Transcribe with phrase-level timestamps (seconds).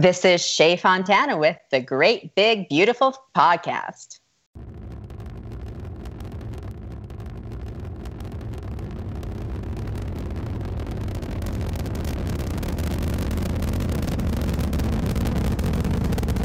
[0.00, 4.18] This is Shay Fontana with the Great Big Beautiful Podcast.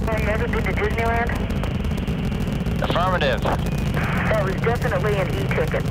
[0.04, 1.32] Have you ever been to Disneyland?
[2.82, 3.42] Affirmative.
[3.42, 5.86] That was definitely an e-ticket.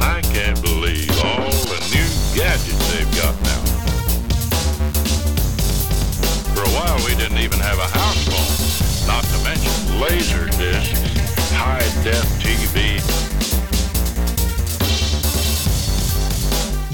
[0.00, 3.67] I can't believe all the new gadgets they've got now.
[6.78, 11.00] While, we didn't even have a house phone, not to mention laser discs,
[11.52, 13.02] high-def TV.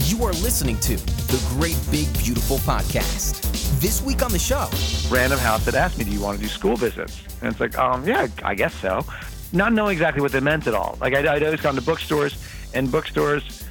[0.09, 3.43] You are listening to the Great Big Beautiful Podcast.
[3.81, 4.71] This week on the show,
[5.11, 7.77] Random house had asked me, "Do you want to do school visits?" And it's like,
[7.77, 9.05] um, yeah, I guess so.
[9.53, 10.97] Not knowing exactly what they meant at all.
[11.01, 12.43] Like I'd, I'd always gone to bookstores,
[12.73, 13.65] and bookstores,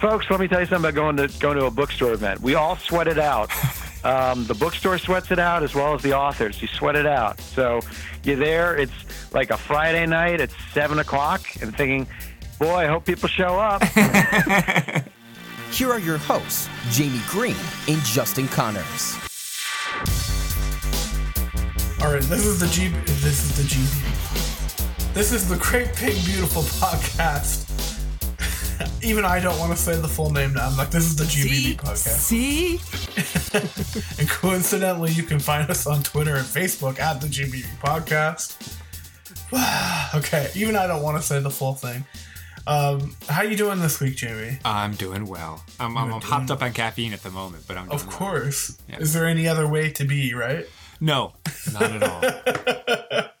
[0.00, 0.28] folks.
[0.30, 2.40] Let me tell you something about going to going to a bookstore event.
[2.40, 3.50] We all sweat it out.
[4.04, 6.60] Um, the bookstore sweats it out as well as the authors.
[6.62, 7.40] You sweat it out.
[7.40, 7.80] So
[8.24, 8.76] you're there.
[8.76, 8.92] It's
[9.32, 12.06] like a Friday night at seven o'clock, and thinking,
[12.58, 13.82] boy, I hope people show up.
[15.72, 17.56] here are your hosts, Jamie Green
[17.88, 19.16] and Justin Connors.
[22.02, 22.88] All right, this is the G.
[23.04, 25.12] This is the GB.
[25.12, 27.89] This is the Great Big Beautiful Podcast.
[29.02, 30.68] Even I don't want to say the full name now.
[30.68, 32.18] I'm like, this is the GBB podcast.
[32.18, 32.80] See?
[34.18, 38.56] And coincidentally, you can find us on Twitter and Facebook at the GBB podcast.
[40.14, 42.04] okay, even I don't want to say the full thing.
[42.66, 44.58] Um, how you doing this week, Jamie?
[44.64, 45.64] I'm doing well.
[45.80, 48.16] I'm, I'm, I'm hopped up on caffeine at the moment, but I'm doing Of well.
[48.16, 48.78] course.
[48.88, 48.98] Yeah.
[48.98, 50.66] Is there any other way to be, right?
[51.00, 51.32] No,
[51.72, 53.30] not at all.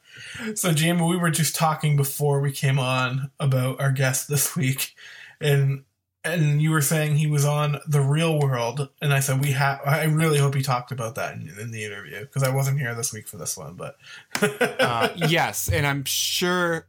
[0.54, 4.94] So, Jamie, we were just talking before we came on about our guest this week,
[5.40, 5.84] and
[6.22, 9.80] and you were saying he was on the Real World, and I said we have.
[9.86, 12.94] I really hope he talked about that in, in the interview because I wasn't here
[12.94, 13.96] this week for this one, but
[14.80, 16.86] uh, yes, and I'm sure.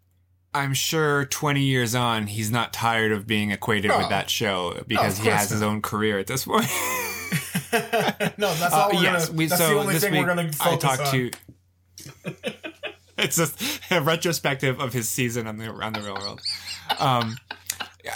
[0.53, 4.00] I'm sure 20 years on, he's not tired of being equated No.
[4.00, 6.66] with that show because of he has his own career at this point.
[8.38, 8.89] no, that's Uh, all.
[8.91, 10.75] We're yes, gonna, we, that's so the only this thing week we're going to I
[10.75, 11.13] talked on.
[11.13, 11.31] to.
[13.18, 16.41] it's just a retrospective of his season on the on the Real World.
[17.00, 17.38] Um,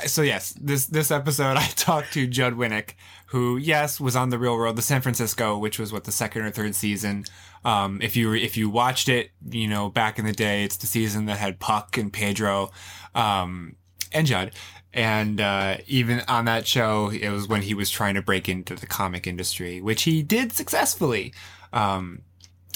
[0.06, 2.92] so yes, this this episode I talked to Judd Winick,
[3.28, 6.44] who yes was on the Real World, the San Francisco, which was what the second
[6.44, 7.26] or third season.
[7.64, 10.88] Um, if you if you watched it, you know back in the day, it's the
[10.88, 12.72] season that had Puck and Pedro,
[13.14, 13.76] um,
[14.12, 14.52] and Judd.
[14.94, 18.76] And uh, even on that show, it was when he was trying to break into
[18.76, 21.34] the comic industry, which he did successfully.
[21.74, 22.22] Um,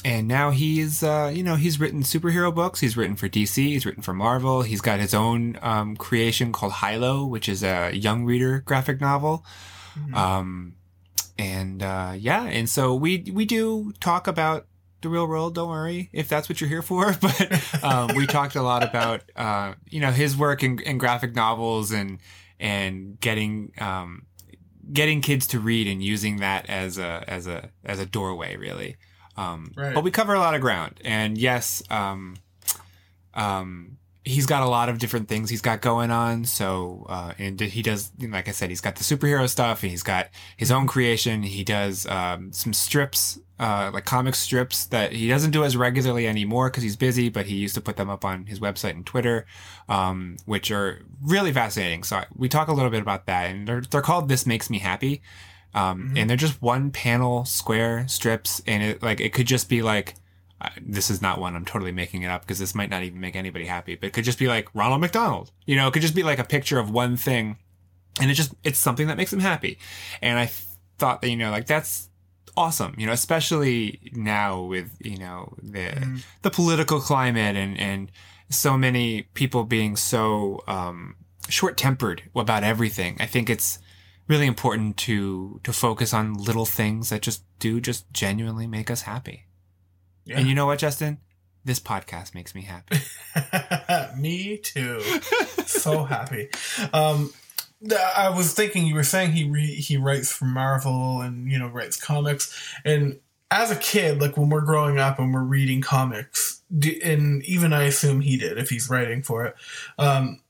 [0.05, 2.79] and now he's, uh, you know, he's written superhero books.
[2.79, 3.55] He's written for DC.
[3.55, 4.61] He's written for Marvel.
[4.61, 9.43] He's got his own um, creation called HiLo, which is a young reader graphic novel.
[10.13, 10.75] Um,
[11.37, 14.67] and uh, yeah, and so we we do talk about
[15.01, 15.55] the real world.
[15.55, 17.15] Don't worry if that's what you're here for.
[17.21, 21.35] But um, we talked a lot about uh, you know his work in, in graphic
[21.35, 22.19] novels and
[22.59, 24.25] and getting um,
[24.91, 28.97] getting kids to read and using that as a as a as a doorway really.
[29.39, 29.93] Um, Right.
[29.93, 32.35] But we cover a lot of ground, and yes, um,
[33.33, 36.45] um, he's got a lot of different things he's got going on.
[36.45, 39.81] So, uh, and he does, like I said, he's got the superhero stuff.
[39.81, 41.43] And he's got his own creation.
[41.43, 46.27] He does um, some strips, uh, like comic strips that he doesn't do as regularly
[46.27, 47.29] anymore because he's busy.
[47.29, 49.45] But he used to put them up on his website and Twitter,
[49.87, 52.03] um, which are really fascinating.
[52.03, 54.79] So we talk a little bit about that, and they're they're called "This Makes Me
[54.79, 55.21] Happy."
[55.73, 59.81] Um, and they're just one panel square strips, and it like it could just be
[59.81, 60.15] like
[60.61, 63.19] I- this is not one I'm totally making it up because this might not even
[63.19, 65.51] make anybody happy, but it could just be like Ronald McDonald.
[65.65, 67.57] You know, it could just be like a picture of one thing
[68.19, 69.77] and it just, it's something that makes him happy.
[70.21, 70.49] And I
[70.97, 72.09] thought that, you know, like that's
[72.57, 78.11] awesome, you know, especially now with, you know, the, the political climate and, and
[78.49, 81.15] so many people being so, um,
[81.47, 83.15] short tempered about everything.
[83.21, 83.79] I think it's,
[84.29, 89.01] really important to to focus on little things that just do just genuinely make us
[89.01, 89.47] happy.
[90.23, 90.37] Yeah.
[90.37, 91.17] And you know what, Justin?
[91.65, 92.99] This podcast makes me happy.
[94.21, 95.01] Me too.
[95.65, 96.49] so happy.
[96.93, 97.33] Um,
[98.15, 101.67] I was thinking you were saying he re- he writes for Marvel and you know
[101.67, 103.19] writes comics and
[103.51, 106.61] as a kid like when we're growing up and we're reading comics
[107.03, 109.55] and even I assume he did if he's writing for it
[109.97, 110.41] um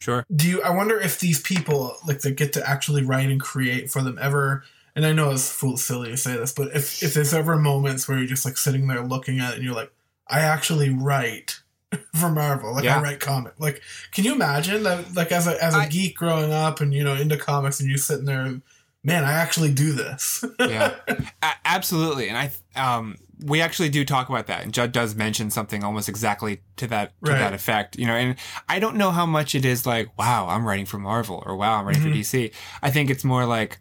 [0.00, 0.24] Sure.
[0.34, 3.90] do you i wonder if these people like that get to actually write and create
[3.90, 4.62] for them ever
[4.94, 8.08] and i know it's full silly to say this but if if there's ever moments
[8.08, 9.92] where you're just like sitting there looking at it and you're like
[10.28, 11.60] i actually write
[12.14, 12.98] for marvel like Yeah.
[12.98, 16.16] i write comic like can you imagine that like as a as a I- geek
[16.16, 18.60] growing up and you know into comics and you sitting there
[19.04, 20.44] man, I actually do this.
[20.58, 20.92] yeah,
[21.40, 22.28] A- absolutely.
[22.28, 26.08] And I, um, we actually do talk about that, and Judd does mention something almost
[26.08, 27.38] exactly to that to Right.
[27.38, 27.98] that effect.
[27.98, 28.36] You know, and
[28.68, 31.78] I don't know how much it is like, wow, I'm writing for Marvel, or wow,
[31.78, 32.12] I'm writing Mm-hmm.
[32.12, 32.52] for DC.
[32.82, 33.78] I think it's more like,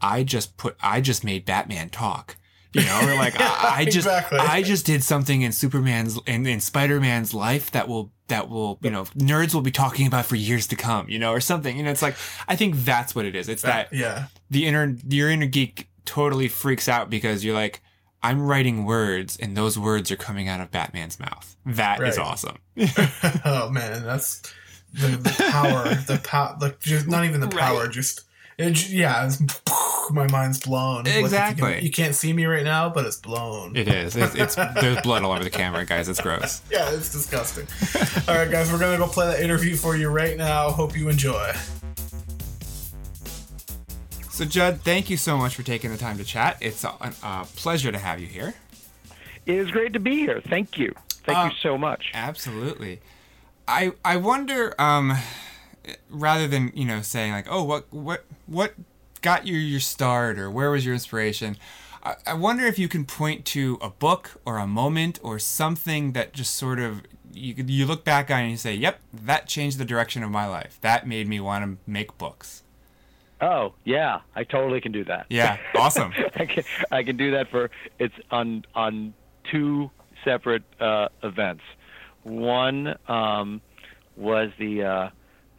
[0.00, 2.36] I just put, I just made Batman talk.
[2.74, 4.38] You know, or like I, I just, exactly.
[4.38, 8.78] I just did something in Superman's in, in Spider Man's life that will that will
[8.82, 11.08] you know nerds will be talking about for years to come.
[11.08, 11.78] You know, or something.
[11.78, 12.14] You know, it's like
[12.46, 13.48] I think that's what it is.
[13.48, 14.26] It's that yeah.
[14.50, 17.80] the inner your inner geek totally freaks out because you're like
[18.22, 22.26] i'm writing words and those words are coming out of batman's mouth That is Right.
[22.26, 22.56] awesome
[23.44, 24.42] oh man, that's
[24.94, 27.90] the, the power, the power, like just not even the power, Right.
[27.90, 28.22] just
[28.56, 29.40] it, yeah, it's,
[30.10, 31.04] my mind's blown.
[31.04, 31.80] Like, you can- Exactly.
[31.80, 33.76] you, can't see me right now, but it's blown.
[33.76, 37.12] it is it's, it's there's blood all over the camera guys it's gross yeah, it's
[37.12, 37.66] disgusting.
[38.26, 40.70] All right, guys, we're gonna go play that interview for you right now.
[40.70, 41.52] Hope you enjoy.
[44.38, 46.88] So judd thank you so much for taking the time to chat it's a,
[47.22, 48.54] a pleasure to have you here
[49.46, 50.40] It is great to be here.
[50.46, 50.94] Thank you.
[51.24, 52.10] Thank Uh, you so much.
[52.14, 53.00] Absolutely.
[53.66, 55.16] I I wonder um
[56.10, 58.74] rather than, you know, saying like, "Oh, what what what
[59.22, 61.56] got you your start or where was your inspiration?"
[62.04, 66.12] I, I wonder if you can point to a book or a moment or something
[66.12, 67.02] that just sort of
[67.32, 70.46] you you look back on and you say, "Yep, that changed the direction of my
[70.46, 70.78] life.
[70.82, 72.62] That made me want to make books."
[73.40, 75.26] Oh yeah, I totally can do that.
[75.28, 76.12] Yeah, awesome.
[76.36, 79.14] I can I can do that for it's on on
[79.50, 79.90] two
[80.24, 81.62] separate uh, events.
[82.24, 83.60] One um,
[84.16, 85.10] was the uh,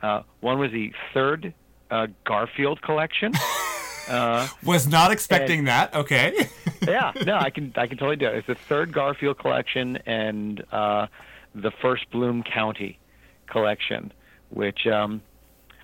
[0.01, 1.53] uh, one was the third
[1.89, 3.33] uh, Garfield collection.
[4.09, 5.93] uh, Was not expecting that.
[5.93, 6.49] Okay.
[6.87, 8.35] yeah, no, I can I can totally do it.
[8.35, 11.07] It's the third Garfield collection and uh,
[11.55, 12.99] the first Bloom County
[13.47, 14.11] collection,
[14.49, 15.21] which um,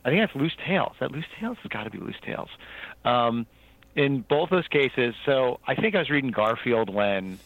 [0.06, 0.94] I think that's Loose tails.
[1.00, 2.50] That Loose tails has got to be Loose tails.
[3.04, 3.48] Um,
[3.96, 7.40] in both those cases, so I think I was reading Garfield when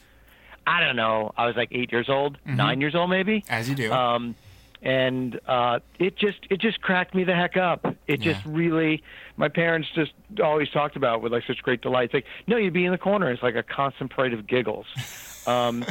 [0.68, 3.44] I don't know, I was like eight years old, nine years old maybe.
[3.50, 3.92] As you do.
[3.92, 4.36] Um,
[4.82, 7.86] and uh, it just it just cracked me the heck up.
[8.08, 9.04] It just really,
[9.38, 12.06] my parents just always talked about it with like such great delight.
[12.06, 13.30] It's like, no, you'd be in the corner.
[13.32, 14.86] It's like a constant parade of giggles.
[15.48, 15.84] Um,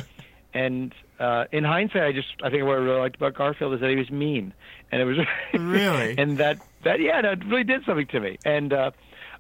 [0.55, 3.81] and uh, in hindsight, I just I think what I really liked about Garfield is
[3.81, 4.53] that he was mean,
[4.93, 5.19] and it was
[5.55, 6.15] Really?
[6.17, 8.39] and that that yeah, that really did something to me.
[8.45, 8.91] And uh,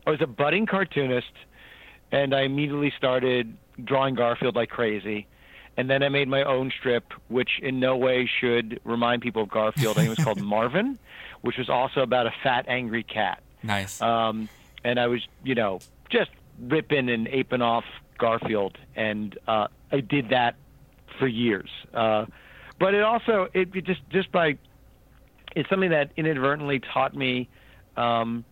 [0.06, 1.32] I was a budding cartoonist,
[2.12, 5.26] and I immediately started drawing Garfield like crazy.
[5.76, 9.48] And then I made my own strip, which in no way should remind people of
[9.48, 9.96] Garfield.
[9.96, 10.98] I think it was called Marvin,
[11.42, 13.40] which was also about a fat, angry cat.
[13.62, 14.02] nice.
[14.02, 14.48] Um,
[14.82, 15.78] and I was, you know,
[16.10, 17.84] just ripping and aping off
[18.19, 20.56] Garfield, and uh, I did that
[21.19, 21.70] for years.
[21.93, 22.26] Uh,
[22.79, 24.56] but it also, it, it just just by,
[25.56, 27.49] it's something that inadvertently taught me
[27.97, 28.44] um,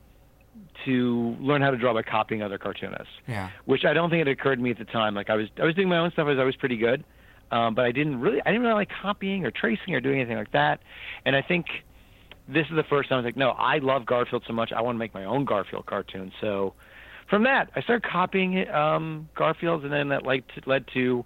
[0.85, 3.51] to learn how to draw by copying other cartoonists yeah.
[3.65, 5.15] which I don't think it occurred to me at the time.
[5.15, 6.27] Like I was, I was doing my own stuff.
[6.27, 7.05] I was always pretty good,
[7.51, 10.37] um, but I didn't really, I didn't really like copying or tracing or doing anything
[10.37, 10.81] like that.
[11.25, 11.67] And I think
[12.49, 14.73] this is the first time I was like, no, I love Garfield so much.
[14.73, 16.33] I want to make my own Garfield cartoon.
[16.41, 16.75] So
[17.29, 21.25] from that, I started copying um, Garfield's, and then that led to, led to,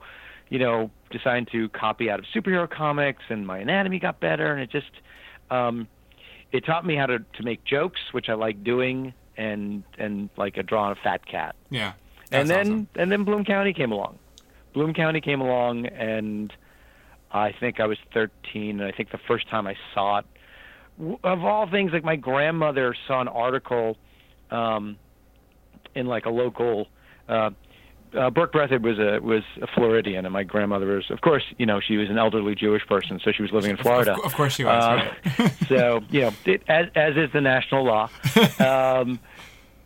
[0.49, 4.63] you know, deciding to copy out of superhero comics, and my anatomy got better, and
[4.63, 4.91] it just,
[5.51, 5.87] um,
[6.53, 10.57] it taught me how to to make jokes, which I like doing, and and like
[10.57, 11.93] a drawing a fat cat Yeah.
[12.33, 12.89] and then awesome.
[12.97, 14.19] and then Bloom County came along.
[14.73, 16.53] Bloom County came along, and
[17.33, 20.27] I think I was 13, and I think the first time I saw it,
[21.25, 23.97] of all things, like my grandmother saw an article
[24.51, 24.97] um,
[25.95, 26.89] in like a local.
[27.29, 27.51] Uh,
[28.19, 31.67] uh, Berke Breathed was a was a Floridian, and my grandmother was, of course, you
[31.67, 34.13] know, she was an elderly Jewish person, so she was living in Florida.
[34.15, 34.83] Of, of course she was.
[34.83, 35.53] Uh, right.
[35.69, 38.09] so you know, it, as as is the national law.
[38.61, 39.21] Um,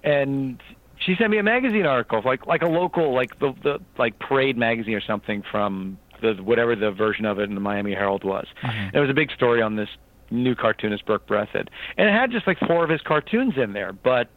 [0.02, 0.60] and
[0.98, 4.56] she sent me a magazine article, like like a local, like the the like Parade
[4.56, 8.46] magazine or something from the whatever the version of it in the Miami Herald was.
[8.62, 9.88] And There was a big story on this
[10.30, 13.92] new cartoonist Berke Breathed, and it had just like four of his cartoons in there,
[13.92, 14.28] but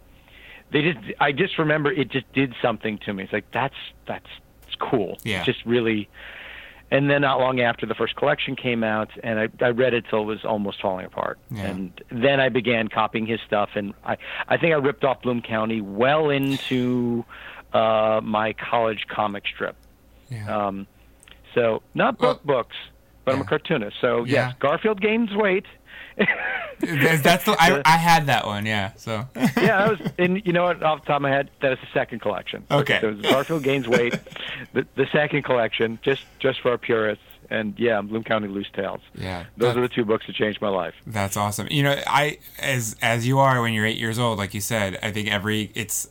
[0.71, 3.23] they just I just remember it just did something to me.
[3.23, 3.75] It's like that's
[4.07, 4.25] that's
[4.67, 5.17] it's cool.
[5.23, 5.37] Yeah.
[5.37, 6.09] It's just really
[6.89, 10.05] and then not long after the first collection came out and I, I read it
[10.09, 11.37] till it was almost falling apart.
[11.51, 11.63] Yeah.
[11.67, 15.41] And then I began copying his stuff and I I think I ripped off Bloom
[15.41, 17.25] County well into
[17.73, 19.75] uh my college comic strip.
[20.29, 20.67] yeah.
[20.67, 20.87] Um
[21.55, 22.75] so not book books,
[23.25, 23.97] but I'm a cartoonist.
[23.99, 24.49] So Yeah.
[24.49, 25.65] yes, Garfield gains weight.
[26.79, 28.91] That's, the, I, I had that one, yeah.
[28.97, 30.83] So yeah, that was, and you know what?
[30.83, 32.65] Off the top of my head, that is the second collection.
[32.69, 32.99] Okay.
[33.01, 34.15] So Garfield gains weight,
[34.73, 39.01] the, the second collection, just just for our purists, and yeah, Bloom County Loose Tales.
[39.15, 40.93] yeah, Those are the two books that changed my life.
[41.05, 41.67] That's awesome.
[41.71, 44.99] You know, I as as you are when you're eight years old, like you said,
[45.01, 46.09] I think every it's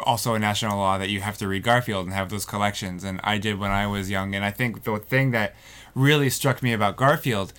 [0.00, 3.04] also a national law that you have to read Garfield and have those collections.
[3.04, 4.34] And I did when I was young.
[4.34, 5.54] And I think the thing that
[5.94, 7.52] really struck me about Garfield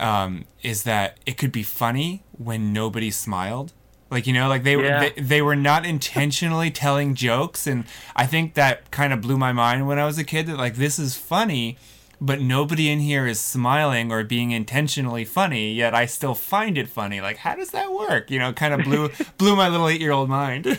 [0.00, 3.72] um, is that it could be funny when nobody smiled.
[4.10, 5.08] Like you know, like they Yeah.
[5.14, 7.84] they, they were not intentionally telling jokes, and
[8.16, 10.46] I think that kind of blew my mind when I was a kid.
[10.46, 11.78] That like this is funny,
[12.20, 15.72] but nobody in here is smiling or being intentionally funny.
[15.74, 17.20] Yet I still find it funny.
[17.20, 18.32] Like how does that work?
[18.32, 20.66] You know, kind of blew blew my little eight year old mind.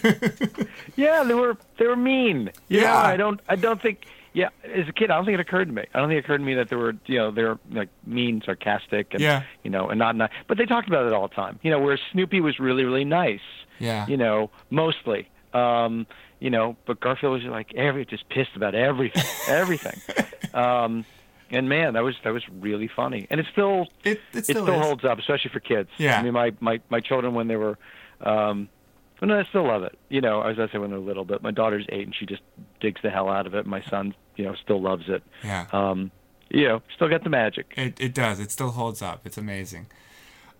[0.98, 2.52] Yeah, they were they were mean.
[2.68, 2.82] Yeah.
[2.82, 5.66] know, I don't I don't think yeah, as a kid I don't think it occurred
[5.66, 5.84] to me.
[5.94, 8.42] I don't think it occurred to me that they were you know, they're like mean,
[8.46, 9.44] sarcastic and Yeah.
[9.64, 10.32] you know, and not nice.
[10.48, 11.60] But they talked about it all the time.
[11.62, 13.42] You know, where Snoopy was really, really nice.
[13.80, 14.08] Yeah.
[14.08, 15.30] You know, mostly.
[15.54, 16.08] Um,
[16.40, 19.24] you know, but Garfield was like every just pissed about everything.
[19.48, 20.00] everything.
[20.54, 21.06] Um
[21.54, 23.28] and man, that was that was really funny.
[23.30, 25.90] And it still it it it still, still holds up, especially for kids.
[25.98, 26.18] Yeah.
[26.20, 27.78] I mean, my my my children when they were,
[28.22, 28.70] um,
[29.28, 29.98] no, I still love it.
[30.10, 32.26] You know, I was gonna say when they're little, but my daughter's eight and she
[32.26, 32.42] just
[32.80, 33.66] digs the hell out of it.
[33.66, 35.24] My son, you know, still loves it.
[35.44, 35.68] Yeah.
[35.72, 36.12] Um,
[36.50, 37.74] you know, still got the magic.
[37.78, 38.40] It, it does.
[38.40, 39.22] It still holds up.
[39.26, 39.88] It's amazing.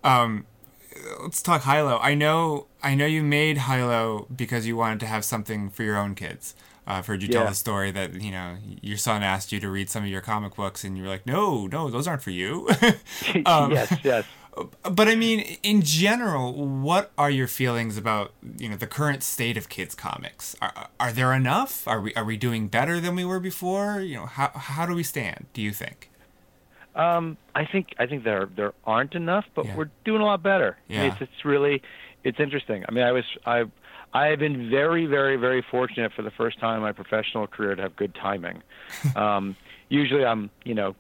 [0.04, 0.46] Um,
[1.22, 2.00] let's talk HiLo.
[2.02, 5.98] I know I know you made HiLo because you wanted to have something for your
[5.98, 6.56] own kids.
[6.88, 7.50] Uh, I've heard you tell Yeah.
[7.50, 10.56] the story that you know your son asked you to read some of your comic
[10.56, 12.68] books, and you were like, "No, no, those aren't for you."
[13.46, 14.26] Um, yes, yes.
[14.84, 19.58] But I mean, in general, what are your feelings about you know the current state
[19.58, 20.56] of kids comics?
[20.62, 21.88] Are, are there enough?
[21.88, 24.02] Are we are we doing better than we were before?
[24.02, 25.46] You know, how how do we stand?
[25.54, 26.10] Do you think?
[26.96, 29.76] Um, I think I think there there aren't enough, but Yeah.
[29.78, 30.78] we're doing a lot better.
[30.90, 31.04] Yeah.
[31.04, 31.82] It's it's really
[32.24, 32.84] it's interesting.
[32.88, 33.64] I mean, I was I
[34.14, 37.76] I have been very very very fortunate for the first time in my professional career
[37.76, 38.62] to have good timing.
[39.16, 39.56] um,
[39.88, 40.96] usually I'm you know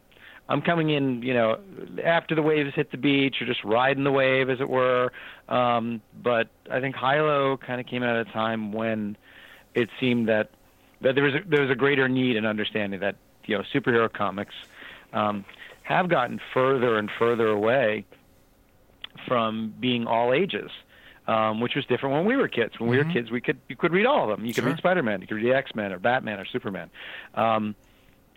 [0.51, 1.59] I'm coming in you know
[2.03, 5.11] after the waves hit the beach or just riding the wave as it were.
[5.47, 9.17] Um, but I think HiLo kind of came out at a time when
[9.75, 10.51] it seemed that
[11.01, 13.15] that there was a, there was a greater need and understanding that
[13.45, 14.53] you know superhero comics
[15.13, 15.45] um,
[15.83, 18.05] have gotten further and further away
[19.27, 20.71] from being all ages,
[21.27, 22.79] um, which was different when we were kids.
[22.79, 24.45] When we were kids, we could you could read all of them.
[24.45, 24.69] You could Sure.
[24.71, 26.89] read Spider Man, you could read X Men or Batman or Superman,
[27.35, 27.75] um,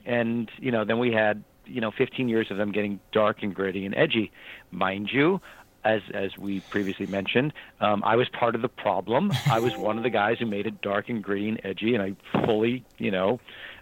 [0.04, 3.54] and you know then we had you know 15 years of them getting dark and
[3.54, 4.32] gritty and edgy,
[4.70, 5.40] mind you.
[5.84, 9.30] As as we previously mentioned, um, I was part of the problem.
[9.50, 12.02] I was one of the guys who made it dark and gritty and edgy, and
[12.02, 13.38] I fully, you know,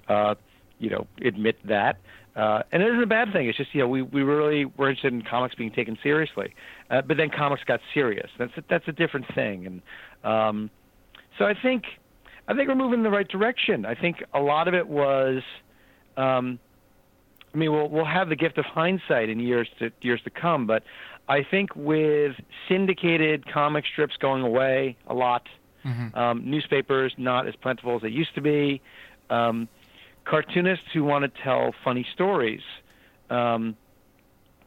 [0.09, 0.35] uh,
[0.81, 1.99] you know, admit that.
[2.35, 3.47] Uh, and it isn't a bad thing.
[3.47, 6.55] It's just you know we we really were interested in comics being taken seriously,
[6.91, 8.31] uh, but then comics got serious.
[8.39, 9.67] That's a, that's a different thing.
[9.67, 9.83] And
[10.25, 10.71] um,
[11.39, 11.85] so I think
[12.49, 13.85] I think we're moving in the right direction.
[13.85, 15.43] I think a lot of it was.
[16.17, 16.59] Um,
[17.54, 20.66] I mean, we'll we'll have the gift of hindsight in years to years to come,
[20.66, 20.82] but
[21.28, 22.35] I think with
[22.68, 25.47] syndicated comic strips going away a lot,
[26.14, 28.80] um, newspapers not as plentiful as they used to be,
[29.30, 29.68] um,
[30.25, 32.62] cartoonists who want to tell funny stories,
[33.30, 33.76] um,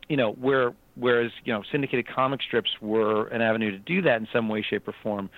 [0.09, 4.19] you know, where whereas you know syndicated comic strips were an avenue to do that
[4.21, 5.29] in some way, shape, or form.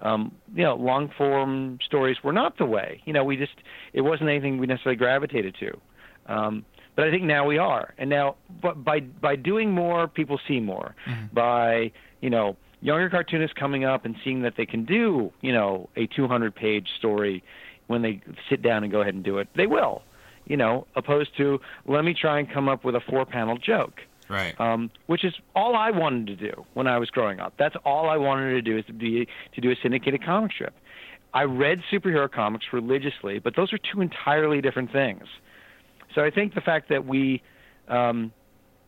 [0.00, 3.00] Um, you know, long form stories were not the way.
[3.06, 3.54] You know, we just
[3.92, 5.80] it wasn't anything we necessarily gravitated to.
[6.26, 6.64] Um,
[6.96, 10.58] but I think now we are, and now, but by by doing more, people see
[10.60, 10.94] more.
[11.32, 15.88] By you know, younger cartoonists coming up and seeing that they can do you know
[15.96, 17.44] a 200 page story
[17.86, 20.02] when they sit down and go ahead and do it, they will.
[20.46, 24.00] You know, opposed to let me try and come up with a four panel joke
[24.28, 24.60] Right.
[24.60, 27.54] um, which is all I wanted to do when I was growing up.
[27.58, 30.74] That's all I wanted to do is to be to do a syndicated comic strip.
[31.32, 35.24] I read superhero comics religiously, but those are two entirely different things.
[36.16, 37.42] So I think the fact that we,
[37.88, 38.32] um,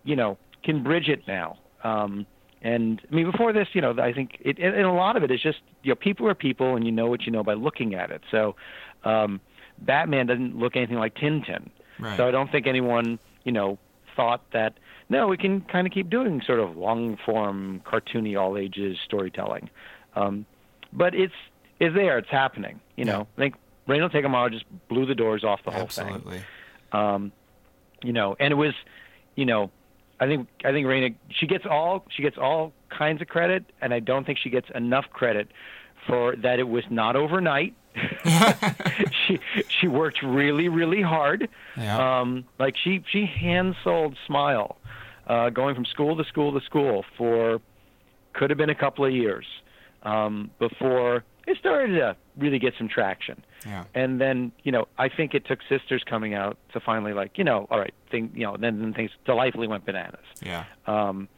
[0.02, 1.58] you know, can bridge it now.
[1.84, 2.26] Um,
[2.62, 5.30] and I mean, before this, you know, I think it, and a lot of it
[5.30, 7.94] is just, you know, people are people, and you know what you know by looking
[7.94, 8.22] at it.
[8.30, 8.56] So,
[9.04, 9.40] um,
[9.78, 11.68] Batman doesn't look anything like Tintin.
[12.00, 12.16] Right.
[12.16, 13.78] So I don't think anyone, you know,
[14.16, 14.78] thought that
[15.10, 19.70] no, we can kind of keep doing sort of long form, cartoony, all ages storytelling.
[20.16, 20.46] Um,
[20.92, 21.34] but it's
[21.78, 22.80] it's there, it's happening.
[22.96, 23.54] You know, I think
[23.86, 26.06] Raina Telgemeier just blew the doors off the whole thing.
[26.08, 26.40] Absolutely.
[26.92, 27.32] Um,
[28.02, 28.74] you know, and it was,
[29.34, 29.70] you know,
[30.20, 33.94] I think I think Raina she gets all she gets all kinds of credit, and
[33.94, 35.48] I don't think she gets enough credit
[36.06, 36.58] for that.
[36.58, 37.74] It was not overnight.
[39.26, 39.38] she
[39.80, 41.48] she worked really really hard.
[41.76, 42.20] Yeah.
[42.20, 44.78] Um, like she she hand sold Smile,
[45.26, 47.60] uh, going from school to school to school for
[48.32, 49.46] could have been a couple of years
[50.02, 53.42] um, before it started to really get some traction.
[53.66, 53.84] Yeah.
[53.94, 57.44] And then, you know, I think it took Sisters coming out to finally like, you
[57.44, 60.24] know, all right, thing, you know, then, then things delightfully went bananas.
[60.42, 60.64] Yeah.
[60.86, 61.28] Um,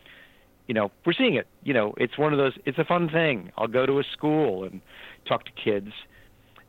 [0.67, 1.49] you know, we're seeing it.
[1.65, 2.53] You know, it's one of those.
[2.65, 3.51] It's a fun thing.
[3.59, 4.81] I'll go to a school and
[5.25, 5.91] talk to kids,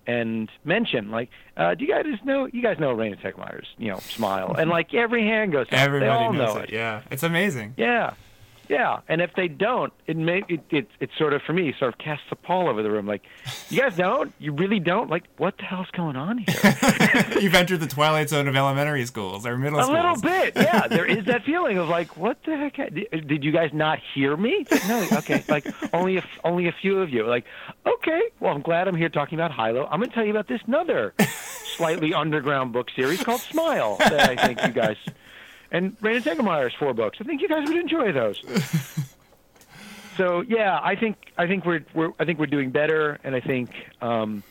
[0.07, 2.47] and mention like, uh, "Do you guys know?
[2.51, 5.73] You guys know Raina Telgemeier's, you know, smile?" And like every hand goes up.
[5.73, 6.71] Everybody knows know it.
[6.71, 7.75] Yeah, it's amazing.
[7.77, 8.15] Yeah,
[8.71, 9.01] yeah.
[9.09, 11.99] And if they don't, it may it, it it sort of for me sort of
[11.99, 13.05] casts a pall over the room.
[13.05, 13.21] Like,
[13.69, 14.33] you guys don't?
[14.39, 15.09] You really don't?
[15.09, 16.77] Like, what the hell's going on here?
[17.41, 19.97] You've entered the twilight zone of elementary schools or middle a schools.
[19.97, 20.87] little bit, yeah.
[20.87, 22.77] There is that feeling of like, what the heck?
[22.77, 24.65] Did, did you guys not hear me?
[24.87, 25.43] No, okay.
[25.49, 27.27] Like only a, only a few of you.
[27.27, 27.43] Like,
[27.85, 28.21] okay.
[28.39, 29.85] Well, I'm glad I'm here talking about HiLo.
[29.91, 31.13] I'm going to tell you about this another
[31.75, 34.95] slightly underground book series called Smile that I think you guys
[35.71, 37.17] and Raina Telgemeier's four books.
[37.21, 38.41] I think you guys would enjoy those.
[40.17, 43.39] so yeah, I think I think we're, we're I think we're doing better, and I
[43.39, 43.69] think
[44.01, 44.43] um,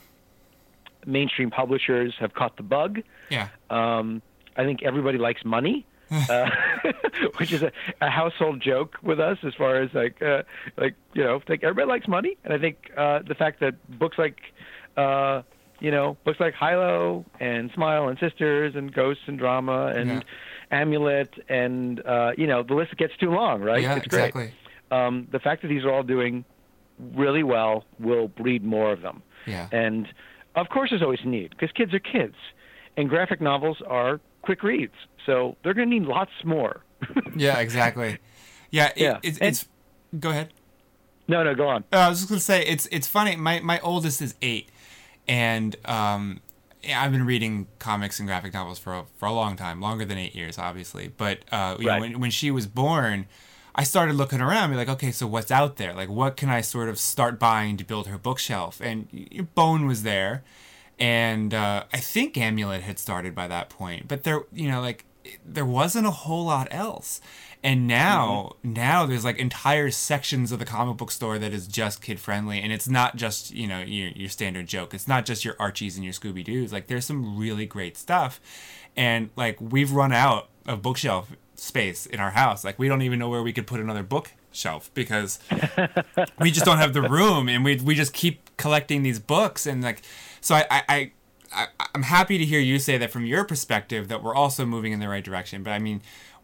[1.07, 3.01] mainstream publishers have caught the bug.
[3.31, 3.49] Yeah.
[3.69, 4.23] Um,
[4.57, 6.51] I think everybody likes money, uh,
[7.37, 10.43] which is a, a household joke with us as far as like uh,
[10.77, 14.19] like you know like everybody likes money, and I think uh, the fact that books
[14.19, 14.39] like
[14.97, 15.43] uh,
[15.81, 20.21] you know books like HiLo and Smile and Sisters and Ghosts and Drama and Yeah.
[20.71, 23.83] Amulet and uh, you know the list gets too long, right?
[23.83, 24.29] Yeah, it's great.
[24.35, 24.53] exactly.
[24.91, 26.45] Um, the fact that these are all doing
[27.15, 29.23] really well will breed more of them.
[29.47, 29.69] Yeah.
[29.73, 30.07] And
[30.55, 32.35] of course, there's always need because kids are kids,
[32.97, 34.95] and graphic novels are quick reads,
[35.27, 36.83] so they're going to need lots more.
[37.37, 38.19] Yeah, exactly.
[38.71, 39.19] Yeah, it, Yeah.
[39.23, 39.69] It's, And- it's.
[40.19, 40.53] Go ahead.
[41.29, 41.85] no, no, go on.
[41.93, 43.37] Uh, I was just gonna say it's it's funny.
[43.37, 44.69] My my oldest is eight,
[45.29, 46.41] and um,
[46.83, 50.05] yeah, I've been reading comics and graphic novels for a, for a long time, longer
[50.05, 51.09] than eight years, obviously.
[51.09, 51.95] But uh, you Right.
[51.97, 53.27] know, when when she was born,
[53.75, 55.95] I started looking around, be like, okay, so what's out there?
[55.95, 58.81] Like, what can I sort of start buying to build her bookshelf?
[58.81, 60.43] And Bone was there,
[60.99, 64.09] and uh, I think Amulet had started by that point.
[64.09, 65.05] But there, you know, like
[65.45, 67.21] there wasn't a whole lot else.
[67.63, 72.01] And now, now there's like entire sections of the comic book store that is just
[72.01, 74.95] kid friendly, and it's not just you know your your standard joke.
[74.95, 76.73] It's not just your Archies and your Scooby Doo's.
[76.73, 78.41] Like there's some really great stuff,
[78.97, 82.65] and like we've run out of bookshelf space in our house.
[82.65, 85.39] Like we don't even know where we could put another bookshelf because
[86.41, 89.83] we just don't have the room, and we we just keep collecting these books, and
[89.83, 90.01] like
[90.41, 90.83] so I I.
[90.89, 91.13] I
[91.53, 94.93] I, I'm happy to hear you say that from your perspective that we're also moving
[94.93, 95.65] in the right direction.
[95.65, 96.01] But I mean,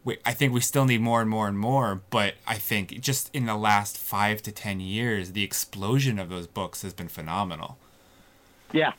[0.07, 2.01] we, I think we still need more and more and more.
[2.09, 6.47] But I think just in the last five to ten years, the explosion of those
[6.47, 7.77] books has been phenomenal.
[8.71, 8.93] Yeah,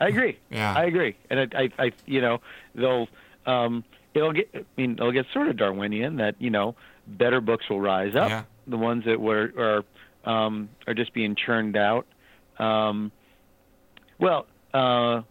[0.00, 0.38] I agree.
[0.50, 0.72] Yeah.
[0.72, 1.16] I agree.
[1.28, 2.40] And I, I, I you know,
[2.74, 3.08] they'll,
[3.46, 4.48] um, it'll get.
[4.54, 8.30] I mean, it'll get sort of Darwinian that you know, better books will rise up.
[8.30, 8.44] Yeah.
[8.68, 12.06] The ones that were are um, are just being churned out.
[12.60, 13.10] Um,
[14.20, 15.22] well, uh,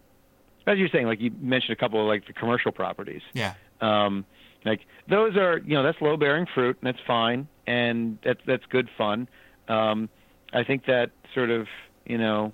[0.68, 3.22] as you're saying, like you mentioned a couple of like the commercial properties.
[3.34, 3.54] Yeah.
[3.80, 4.26] Um,
[4.66, 8.66] like those are, you know, that's low bearing fruit, and that's fine, and that's that's
[8.70, 9.28] good fun.
[9.68, 10.10] Um,
[10.54, 11.68] I think that sort of,
[12.06, 12.54] you know,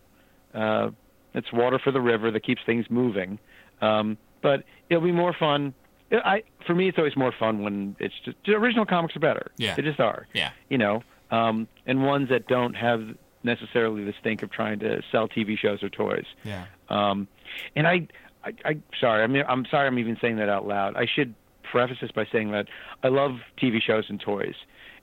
[0.54, 0.90] uh,
[1.34, 3.40] it's water for the river that keeps things moving.
[3.82, 5.74] Um, but it'll be more fun.
[6.12, 9.52] I, for me, it's always more fun when it's just the original comics are better.
[9.58, 9.76] Yeah.
[9.76, 10.28] they just are.
[10.34, 10.52] Yeah.
[10.70, 13.02] You know, um, and ones that don't have
[13.44, 16.26] necessarily the stink of trying to sell TV shows or toys.
[16.44, 16.66] Yeah.
[16.90, 17.28] Um,
[17.76, 18.08] and I,
[18.44, 20.96] I, I, sorry, I mean, I'm sorry, I'm even saying that out loud.
[20.96, 21.36] I should
[21.72, 22.68] preface this by saying that
[23.04, 24.56] I love TV shows and toys,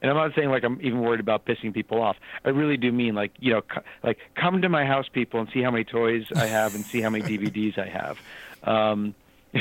[0.02, 2.16] and I'm not saying like I'm even worried about pissing people off.
[2.44, 5.48] I really do mean like you know, co- like come to my house, people, and
[5.52, 8.18] see how many toys I have and see how many DVDs I have.
[8.64, 9.14] Um,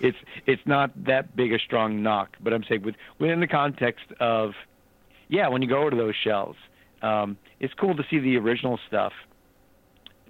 [0.00, 4.04] it's it's not that big a strong knock, but I'm saying with within the context
[4.20, 4.54] of
[5.28, 6.58] yeah, when you go over to those shelves,
[7.00, 9.12] um, it's cool to see the original stuff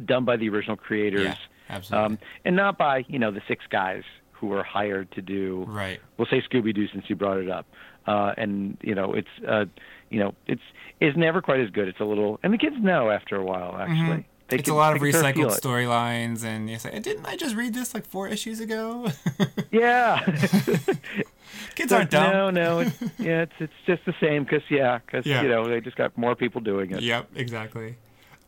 [0.05, 1.35] done by the original creators, Yeah.
[1.69, 2.07] Absolutely.
[2.07, 4.05] um, and not by you know the six guys
[4.43, 5.65] who are hired to do.
[5.69, 6.01] right.
[6.19, 7.65] We'll say Scooby Doo since you brought it up,
[8.07, 9.65] uh, and you know it's uh,
[10.11, 10.61] you know it's
[11.01, 11.87] it's never quite as good.
[11.89, 13.97] It's a little, and the kids know after a while actually.
[13.97, 14.21] Mm-hmm.
[14.51, 17.73] It's can- a lot they of recycled storylines, and you say, "Didn't I just read
[17.73, 19.07] this like four issues ago?"
[19.71, 20.19] Yeah.
[21.75, 22.33] Kids So, aren't dumb.
[22.33, 25.41] No, no, it's, yeah, it's it's just the same because yeah, because Yeah.
[25.43, 27.01] you know they just got more people doing it.
[27.03, 27.97] Yep, exactly.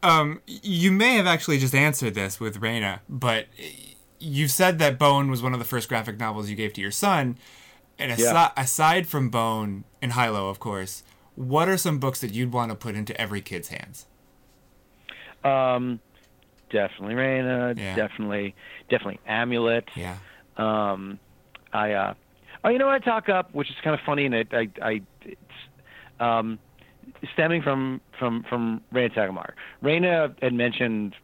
[0.02, 3.46] Um, you may have actually just answered this with Raina, but
[4.18, 6.90] you said that Bone was one of the first graphic novels you gave to your
[6.90, 7.36] son.
[7.98, 8.50] And asi- Yeah.
[8.56, 11.02] aside from Bone and HiLo, of course,
[11.36, 14.06] what are some books that you'd want to put into every kid's hands?
[15.44, 16.00] Um,
[16.70, 17.78] definitely Raina.
[17.78, 17.94] Yeah.
[17.96, 18.54] Definitely,
[18.88, 19.88] definitely Amulet.
[19.94, 20.16] Yeah.
[20.56, 21.18] Um,
[21.72, 22.14] I uh,
[22.64, 24.68] oh, you know what I talk up, which is kind of funny, and it, I,
[24.80, 25.36] I, it's
[26.20, 26.58] um,
[27.34, 29.52] stemming from from from Raina Telgemeier.
[29.82, 31.14] Raina had mentioned,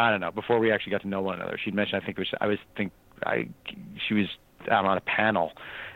[0.00, 1.58] I don't know, before we actually got to know one another.
[1.62, 2.92] She'd mentioned, I think it was, I was think
[3.24, 3.48] I,
[4.06, 4.26] she was
[4.70, 5.52] out on a panel,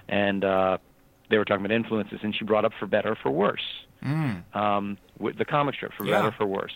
[0.09, 0.79] and uh,
[1.31, 3.67] they were talking about influences, and she brought up for better or for worse,
[4.55, 6.17] um, with the comic strip for Yeah.
[6.17, 6.75] better or for worse.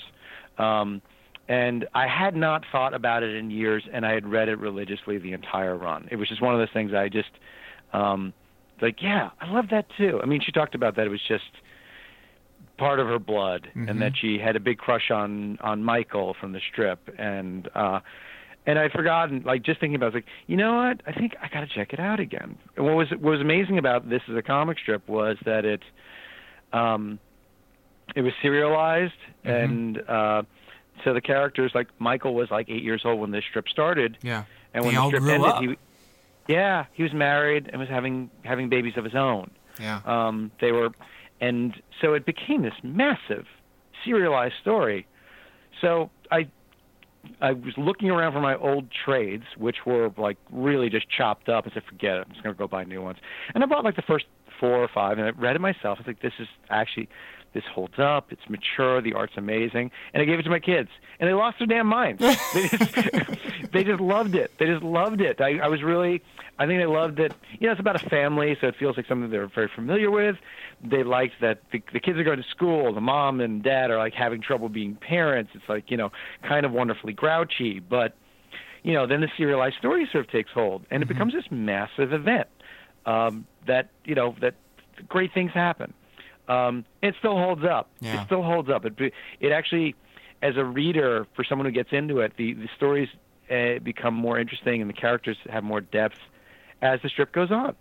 [0.59, 1.03] Um,
[1.49, 5.19] and I had not thought about it in years, and I had read it religiously
[5.19, 6.09] the entire run.
[6.11, 7.31] It was just one of those things I just
[7.93, 8.35] um,
[8.81, 10.21] like, yeah, I love that too.
[10.23, 11.51] I mean, she talked about that it was just
[12.79, 16.53] part of her blood, and that she had a big crush on on Michael from
[16.53, 18.01] the strip, and uh,
[18.67, 21.03] and I'd forgotten, like just thinking about, it, I was like, you know what?
[21.07, 22.57] I think I got to check it out again.
[22.77, 25.83] And what was what was amazing about this as a comic strip was that it,
[26.73, 27.19] um,
[28.15, 29.13] it was serialized,
[29.45, 30.43] and uh,
[31.05, 34.45] so the characters like Michael was like eight years old when this strip started, Yeah.
[34.75, 35.63] and They when all the strip ended, up.
[35.63, 35.77] he,
[36.49, 39.51] yeah, he was married and was having having babies of his own.
[39.81, 40.01] Yeah.
[40.07, 40.91] Um, they were,
[41.41, 43.47] and so it became this massive
[44.05, 45.07] serialized story.
[45.81, 46.49] So I,
[47.41, 51.65] I was looking around for my old trades, which were like really just chopped up.
[51.67, 53.19] I said, forget it, I'm just gonna go buy new ones.
[53.55, 54.27] And I bought like the first
[54.59, 55.99] four or five, and I read it myself.
[55.99, 57.09] I was like, this is actually.
[57.53, 58.33] This holds up.
[58.33, 59.01] It's mature.
[59.01, 61.87] The art's amazing, and I gave it to my kids, and they lost their damn
[61.87, 62.21] minds.
[62.21, 62.95] They just,
[63.73, 64.53] they just loved it.
[64.59, 65.41] They just loved it.
[65.41, 66.23] I, I was really,
[66.59, 67.33] I think they loved it.
[67.59, 70.37] You know, it's about a family, so it feels like something they're very familiar with.
[70.83, 72.93] They liked that the, the kids are going to school.
[72.93, 75.51] The mom and dad are like having trouble being parents.
[75.55, 76.13] It's like you know,
[76.47, 78.15] kind of wonderfully grouchy, but
[78.83, 82.13] you know, then the serialized story sort of takes hold, and it becomes this massive
[82.13, 82.49] event
[83.07, 84.55] um, that you know that
[85.09, 85.93] great things happen.
[86.49, 87.91] Um, it still holds up.
[88.01, 88.23] Yeah.
[88.23, 88.85] It still holds up.
[88.85, 89.95] It it actually,
[90.43, 93.09] as a reader, for someone who gets into it, the the stories
[93.51, 96.19] uh, become more interesting and the characters have more depth
[96.83, 97.75] as the strip goes on.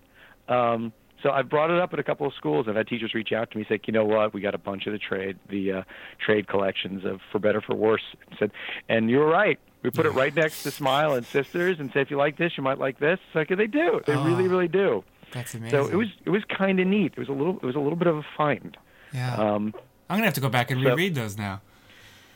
[0.47, 2.67] Um, so I've brought it up at a couple of schools.
[2.69, 4.85] I've had teachers reach out to me, say, you know what, we got a bunch
[4.85, 5.83] of the trade, the uh,
[6.23, 8.03] trade collections of For Better for Worse.
[8.31, 8.51] I said,
[8.87, 9.59] and you were right.
[9.83, 12.53] We put it right next to Smile and Sisters, and say, if you like this,
[12.55, 13.19] you might like this.
[13.27, 14.01] It's like they do.
[14.05, 15.03] They really, really do.
[15.33, 15.71] That's amazing.
[15.85, 17.13] So it was it was kind of neat.
[17.15, 18.77] It was a little it was a little bit of a find.
[19.13, 19.35] Yeah.
[19.35, 19.73] Um,
[20.09, 21.61] I'm gonna have to go back and so- reread those now.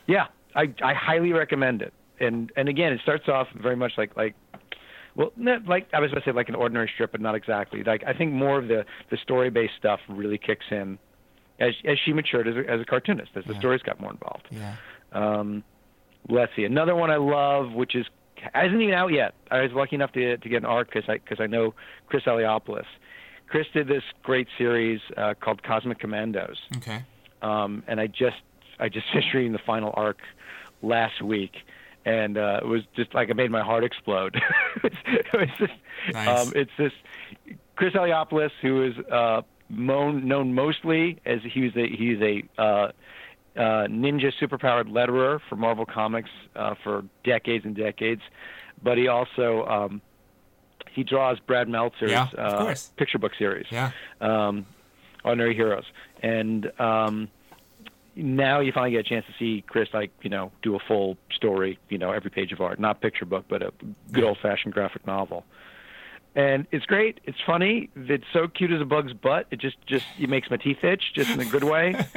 [0.06, 1.92] yeah, I I highly recommend it.
[2.20, 4.34] And and again, it starts off very much like like
[5.14, 7.82] well, not like I was going to say like an ordinary strip, but not exactly.
[7.84, 10.98] Like I think more of the the story based stuff really kicks in
[11.60, 13.58] as as she matured as a, as a cartoonist, as the Yeah.
[13.58, 14.46] stories got more involved.
[14.50, 14.76] Yeah.
[15.12, 15.64] Um,
[16.28, 18.06] let's see another one I love, which is
[18.54, 19.34] hasn't even out yet.
[19.50, 21.74] I was lucky enough to to get an art because I because I know
[22.06, 22.84] Chris Eliopoulos.
[23.48, 27.02] Chris did this great series uh, called Cosmic Commandos Okay.
[27.42, 28.40] um, and I just
[28.80, 30.18] I just finished reading the final arc
[30.82, 31.52] last week,
[32.04, 34.40] and uh, it was just like it made my heart explode.
[34.82, 35.72] it was just,
[36.12, 36.46] Nice.
[36.46, 36.92] um, it's this
[37.76, 42.92] Chris Eliopoulos, who is uh, known known mostly as he's a he's a uh,
[43.56, 48.22] uh, ninja superpowered letterer for Marvel Comics uh, for decades and decades,
[48.82, 50.00] but he also um,
[50.94, 53.90] he draws Brad Meltzer's Yeah, uh, picture book series Yeah.
[54.20, 54.66] um,
[55.24, 55.84] Ordinary Heroes,
[56.22, 57.28] and um,
[58.16, 61.16] now you finally get a chance to see Chris like you know do a full
[61.34, 63.72] story, you know every page of art, not picture book, but a
[64.12, 65.44] good old fashioned graphic novel.
[66.34, 67.20] And it's great.
[67.24, 67.90] It's funny.
[67.94, 69.46] It's so cute as a bug's butt.
[69.50, 71.94] It just just it makes my teeth itch, just in a good way.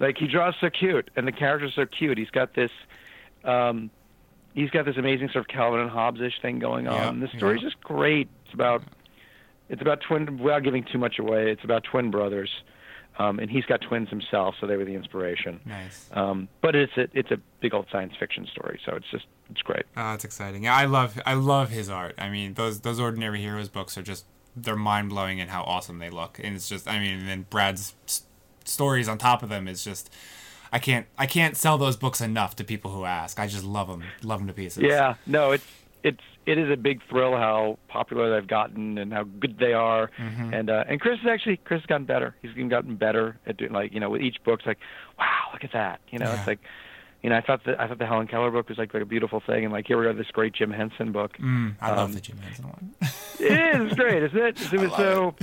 [0.00, 2.18] like he draws so cute, and the characters are so cute.
[2.18, 2.70] He's got this.
[3.44, 3.90] Um,
[4.54, 7.20] He's got this amazing sort of Calvin and Hobbes-ish thing going on.
[7.20, 7.68] Yeah, the story's yeah.
[7.68, 8.28] just great.
[8.44, 8.82] It's about
[9.68, 12.50] it's about twin without giving too much away it's about twin brothers
[13.18, 16.08] um, and he's got twins himself so they were the inspiration Nice.
[16.12, 19.60] um, but it's a it's a big old science fiction story so it's just it's
[19.62, 20.64] great Oh, it's exciting.
[20.64, 22.14] Yeah, I love I love his art.
[22.18, 24.24] I mean, those those ordinary heroes books are just
[24.56, 27.46] they're mind blowing in how awesome they look, and it's just I mean, and then
[27.50, 27.94] Brad's
[28.68, 30.12] stories on top of them is just
[30.72, 33.38] I can't I can't sell those books enough to people who ask.
[33.40, 34.82] I just love them, love them to pieces.
[34.82, 35.66] yeah no it's
[36.02, 40.10] it's it is a big thrill how popular they've gotten and how good they are
[40.18, 40.54] Mm-hmm.
[40.54, 43.56] and uh, and Chris has actually Chris has gotten better he's even gotten better at
[43.56, 44.78] doing like you know with each book it's like
[45.18, 46.38] wow look at that you know Yeah.
[46.38, 46.60] it's like
[47.22, 49.06] you know I thought that I thought the Helen Keller book was like, like a
[49.06, 51.98] beautiful thing and like here we have this great Jim Henson book Mm, I love
[52.10, 52.94] Um, the Jim Henson one.
[53.40, 54.60] It is great, isn't it?
[54.72, 55.34] It was so.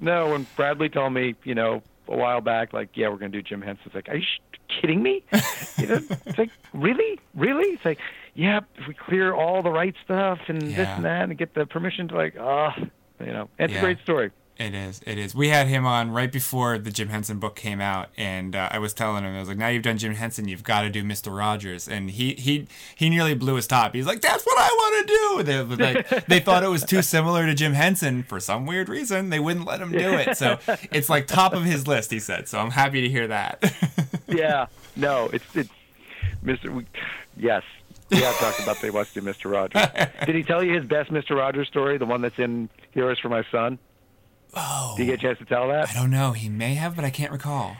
[0.00, 3.38] no, when Bradley told me, you know, a while back, like, yeah, we're going to
[3.38, 3.82] do Jim Henson.
[3.86, 5.22] It's like, are you sh- kidding me?
[5.78, 7.70] You know, it's like, really, really?
[7.74, 7.98] It's like,
[8.34, 11.66] yeah, if we clear all the right stuff and this and that, and get the
[11.66, 12.72] permission to like, ah,
[13.18, 13.78] you know, it's Yeah.
[13.80, 14.30] a great story.
[14.56, 15.00] It is.
[15.04, 15.34] It is.
[15.34, 18.78] We had him on right before the Jim Henson book came out, and uh, I
[18.78, 21.02] was telling him, I was like, "Now you've done Jim Henson, you've got to do
[21.02, 23.94] Mister Rogers." And he he he nearly blew his top.
[23.94, 27.02] He's like, "That's what I want to do." They like they thought it was too
[27.02, 29.30] similar to Jim Henson for some weird reason.
[29.30, 30.36] They wouldn't let him do it.
[30.36, 30.58] So
[30.92, 32.12] it's like top of his list.
[32.12, 32.46] He said.
[32.46, 33.72] So I'm happy to hear that.
[34.26, 35.68] Yeah, no, it's it's
[36.42, 36.74] Mr.
[36.74, 36.86] We,
[37.36, 37.62] yes,
[38.10, 39.52] we have talked about they wants to do Mr.
[39.52, 39.86] Rogers.
[40.24, 41.36] Did he tell you his best Mr.
[41.36, 43.78] Rogers story, the one that's in Heroes for My Son?
[44.56, 45.90] Oh, Did you get a chance to tell that?
[45.90, 46.32] I don't know.
[46.32, 47.76] He may have, but I can't recall.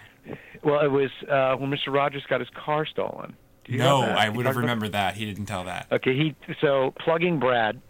[0.63, 1.93] Well, it was uh, when Mr.
[1.93, 3.37] Rogers got his car stolen.
[3.67, 4.03] You no.
[4.03, 5.15] I would have remembered that.
[5.15, 5.87] He didn't tell that.
[5.91, 7.81] Okay, he so plugging Brad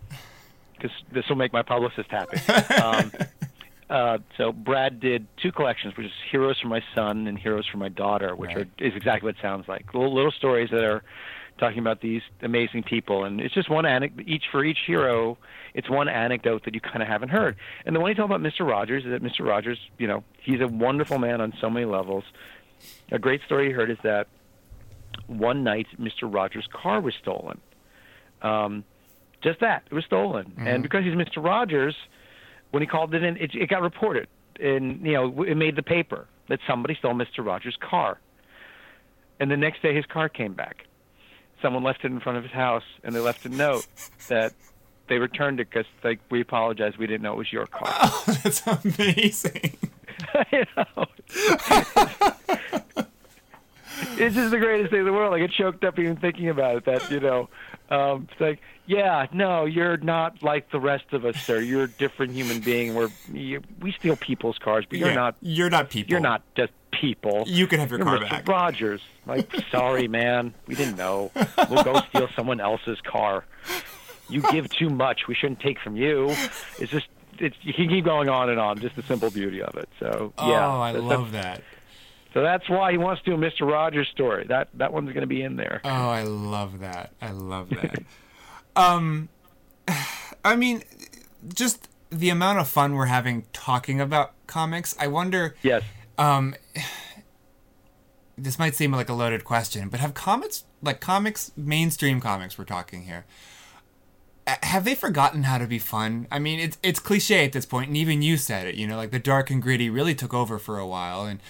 [0.77, 2.39] because this will make my publicist happy.
[2.75, 3.13] Um,
[3.91, 7.79] uh, so Brad did two collections, which is Heroes for My Son and Heroes for
[7.79, 8.69] My Daughter, which Right.
[8.81, 9.93] are is exactly what it sounds like.
[9.95, 11.03] Little, little stories that are
[11.59, 15.39] talking about these amazing people, and it's just one anecdote each for each hero.
[15.75, 17.57] It's one anecdote that you kind of haven't heard.
[17.85, 18.69] And the one he told about Mr.
[18.69, 19.47] Rogers is that Mr.
[19.47, 22.25] Rogers, you know, he's a wonderful man on so many levels.
[23.13, 24.27] A great story he heard is that
[25.27, 26.23] one night Mr.
[26.23, 27.61] Rogers' car was stolen.
[28.43, 28.85] Um,
[29.43, 31.43] just that it was stolen, and because he's Mr.
[31.43, 31.95] Rogers,
[32.71, 34.27] when he called it in, it, it got reported,
[34.59, 37.45] and you know it made the paper that somebody stole Mr.
[37.45, 38.19] Rogers' car.
[39.41, 40.87] And the next day, his car came back.
[41.65, 43.87] Someone left it in front of his house, and they left a note
[44.29, 44.53] that
[45.09, 47.89] they returned it because like we apologize, we didn't know it was your car.
[47.89, 49.79] Oh, That's amazing.
[50.53, 51.07] you know.
[54.19, 55.33] it's just the greatest thing in the world.
[55.33, 56.85] I get choked up even thinking about it.
[56.85, 57.49] That you know,
[57.89, 61.61] um, it's like, yeah, no, you're not like the rest of us, sir.
[61.61, 62.95] You're a different human being.
[62.95, 65.37] We're you, we steal people's cars, but you're Yeah, not.
[65.41, 66.11] You're not people.
[66.11, 67.45] You're not just people.
[67.47, 68.31] You can have your car Mr.
[68.31, 68.49] back.
[68.49, 69.01] Rogers.
[69.27, 71.31] Like, sorry, man, we didn't know.
[71.71, 73.45] We'll go steal someone else's car.
[74.29, 75.29] You give too much.
[75.29, 76.31] We shouldn't take from you.
[76.79, 77.07] It's just.
[77.39, 79.89] It's, you can keep going on and on, just the simple beauty of it.
[79.99, 81.63] So yeah, oh, I that's- love that.
[82.33, 83.67] so that's why he wants to do a Mr.
[83.69, 84.47] Rogers story.
[84.47, 85.81] That that one's going to be in there.
[85.85, 87.11] Oh, I love that.
[87.21, 88.05] I love that.
[88.77, 89.29] um,
[90.45, 90.85] I mean,
[91.53, 94.95] just the amount of fun we're having talking about comics.
[95.01, 95.57] I wonder.
[95.63, 95.83] Yes.
[96.19, 96.55] Um,
[98.37, 102.65] this might seem like a loaded question, but have comics, like comics, mainstream comics, we're
[102.65, 103.25] talking here,
[104.47, 106.27] have they forgotten how to be fun?
[106.31, 108.75] I mean, it's it's cliche at this point, and even you said it.
[108.75, 111.41] You know, like the dark and gritty really took over for a while, and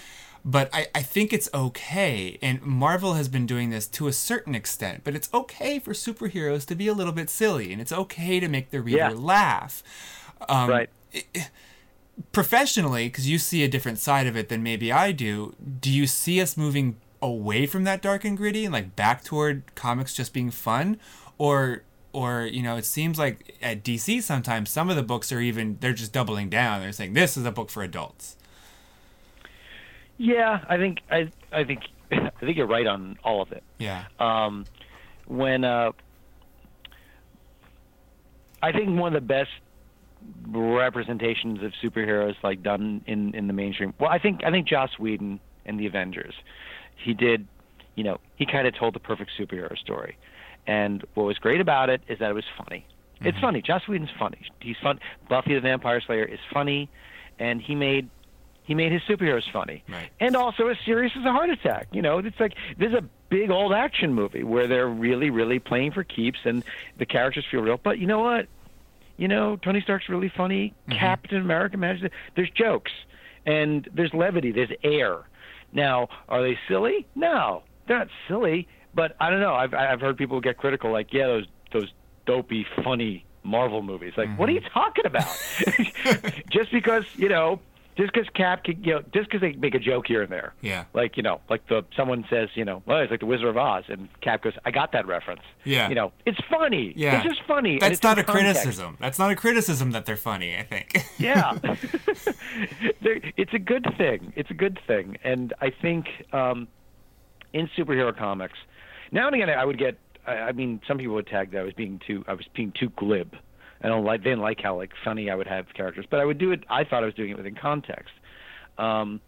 [0.45, 2.39] but I, I think it's okay.
[2.41, 6.67] And Marvel has been doing this to a certain extent, but it's okay for superheroes
[6.67, 9.11] to be a little bit silly, and it's okay to make the reader Yeah.
[9.11, 9.83] laugh.
[10.49, 10.91] Um, right.
[12.33, 16.07] Professionally, because you see a different side of it than maybe I do, do you
[16.07, 20.33] see us moving away from that dark and gritty and like back toward comics just
[20.33, 20.99] being fun,
[21.39, 25.41] or or you know, it seems like at DC sometimes some of the books are
[25.41, 26.81] even they're just doubling down.
[26.81, 28.37] They're saying this is a book for adults.
[30.17, 31.81] Yeah, I think I I think
[32.13, 33.63] I think you're right on all of it.
[33.79, 34.05] Yeah.
[34.21, 34.65] Um,
[35.27, 35.93] when uh,
[38.63, 39.51] I think one of the best
[40.49, 43.95] representations of superheroes like done in in the mainstream.
[43.99, 46.35] Well, I think I think Joss Whedon and the Avengers.
[46.97, 47.47] He did,
[47.95, 50.17] you know, he kind of told the perfect superhero story.
[50.67, 52.87] And what was great about it is that it was funny.
[53.21, 53.41] It's mm-hmm.
[53.41, 53.63] funny.
[53.63, 54.41] Joss Whedon's funny.
[54.61, 54.99] He's fun.
[55.29, 56.89] Buffy the Vampire Slayer is funny,
[57.39, 58.09] and he made
[58.65, 60.09] he made his superheroes funny, Right.
[60.21, 61.89] and also as serious as a heart attack.
[61.93, 65.59] You know, it's like this is a big old action movie where they're really, really
[65.59, 66.65] playing for keeps, and
[66.97, 67.79] the characters feel real.
[67.83, 68.47] But you know what?
[69.17, 70.75] You know, Tony Stark's really funny.
[70.89, 70.99] Mm-hmm.
[70.99, 72.11] Captain America manages.
[72.35, 72.93] There's jokes,
[73.47, 74.53] and there's levity.
[74.53, 75.19] There's air.
[75.73, 77.07] Now, are they silly?
[77.15, 78.69] No, they're not silly.
[78.95, 79.55] But I don't know.
[79.55, 81.93] I've I've heard people get critical, like, yeah, those those
[82.27, 84.15] dopey, funny Marvel movies.
[84.17, 84.79] Like, what are you mm-hmm.
[84.79, 86.43] talking about?
[86.51, 87.61] just because you know,
[87.97, 90.55] just because Cap, can, you know, just because they make a joke here and there.
[90.61, 90.85] Yeah.
[90.95, 93.57] Like you know, like the someone says, you know, well, it's like the Wizard of
[93.57, 95.43] Oz, and Cap goes, I got that reference.
[95.65, 95.89] Yeah.
[95.89, 96.93] You know, it's funny.
[96.97, 97.17] Yeah.
[97.17, 97.79] It's just funny.
[97.79, 98.63] That's not a context.
[98.63, 98.97] criticism.
[99.01, 100.57] That's not a criticism that they're funny.
[100.57, 101.05] I think.
[101.17, 101.57] Yeah,
[103.01, 104.33] it's a good thing.
[104.37, 106.67] It's a good thing, and I think um,
[107.53, 108.59] in superhero comics,
[109.13, 109.97] now and again, I would get.
[110.27, 112.25] I I mean, some people would tag that I was being too.
[112.27, 113.37] I was being too glib.
[113.85, 114.25] I don't like.
[114.25, 116.65] They didn't like how like funny I would have characters, but I would do it.
[116.71, 118.15] I thought I was doing it within context,
[118.79, 119.21] um,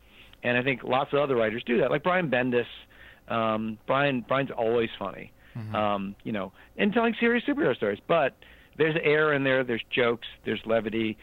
[0.42, 1.90] and I think lots of other writers do that.
[1.90, 2.64] Like Brian Bendis.
[3.28, 5.32] Um, Brian Brian's always funny.
[5.74, 8.36] Um, you know, and telling serious superhero stories, but
[8.76, 9.64] there's air in there.
[9.64, 10.26] There's jokes.
[10.44, 11.16] There's levity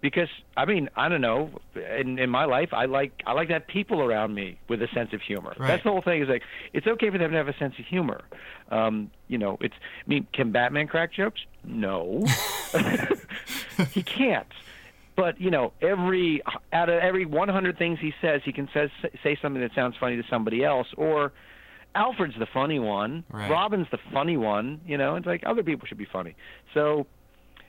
[0.00, 3.54] because I mean I don't know in in my life I like I like to
[3.54, 5.54] have people around me with a sense of humor.
[5.58, 5.68] Right.
[5.68, 6.22] That's the whole thing.
[6.22, 8.20] Is like it's okay for them to have a sense of humor.
[8.70, 11.40] Um, you know, it's I mean can Batman crack jokes?
[11.64, 12.24] No,
[13.90, 14.46] he can't.
[15.16, 18.90] But you know, every out of every 100 things he says, he can says,
[19.22, 21.32] say something that sounds funny to somebody else, or
[21.94, 23.50] Alfred's the funny one, Right.
[23.50, 24.82] Robin's the funny one.
[24.86, 26.36] You know, it's like other people should be funny.
[26.74, 27.06] So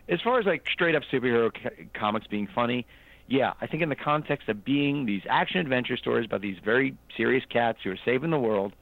[0.09, 2.85] as far as like straight up superhero co- comics being funny,
[3.27, 6.95] yeah, I think in the context of being these action adventure stories about these very
[7.15, 8.73] serious cats who are saving the world,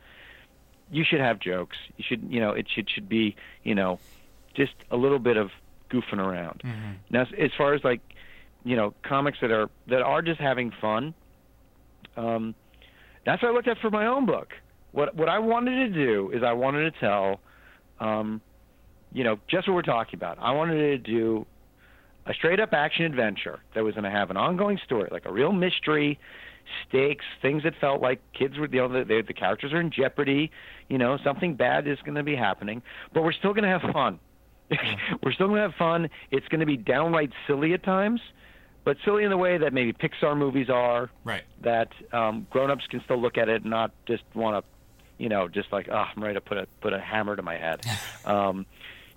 [0.92, 1.78] you should have jokes.
[1.98, 4.00] You should, you know, it should should be, you know,
[4.54, 5.50] just a little bit of
[5.90, 6.62] goofing around.
[7.10, 8.02] Now, as, as far as like,
[8.64, 11.14] you know, comics that are that are just having fun,
[12.18, 12.54] um,
[13.26, 14.54] that's what I looked at for my own book.
[14.92, 17.40] what what I wanted to do is I wanted to tell,
[18.00, 18.42] um,
[19.16, 20.38] you know, just what we're talking about.
[20.42, 21.46] I wanted to do
[22.26, 25.32] a straight up action adventure that was going to have an ongoing story, like a
[25.32, 26.20] real mystery,
[26.86, 30.52] stakes, things that felt like kids were, you know, the, the characters are in jeopardy,
[30.90, 32.82] you know, something bad is going to be happening,
[33.14, 34.20] but we're still going to have fun.
[35.24, 36.10] we're still going to have fun.
[36.30, 38.20] It's going to be downright silly at times,
[38.84, 41.10] but silly in the way that maybe Pixar movies are.
[41.24, 41.44] Right.
[41.64, 45.48] That um, grown-ups can still look at it and not just want to, you know,
[45.48, 47.86] just like, oh, I'm ready to put a put a hammer to my head.
[48.26, 48.66] um,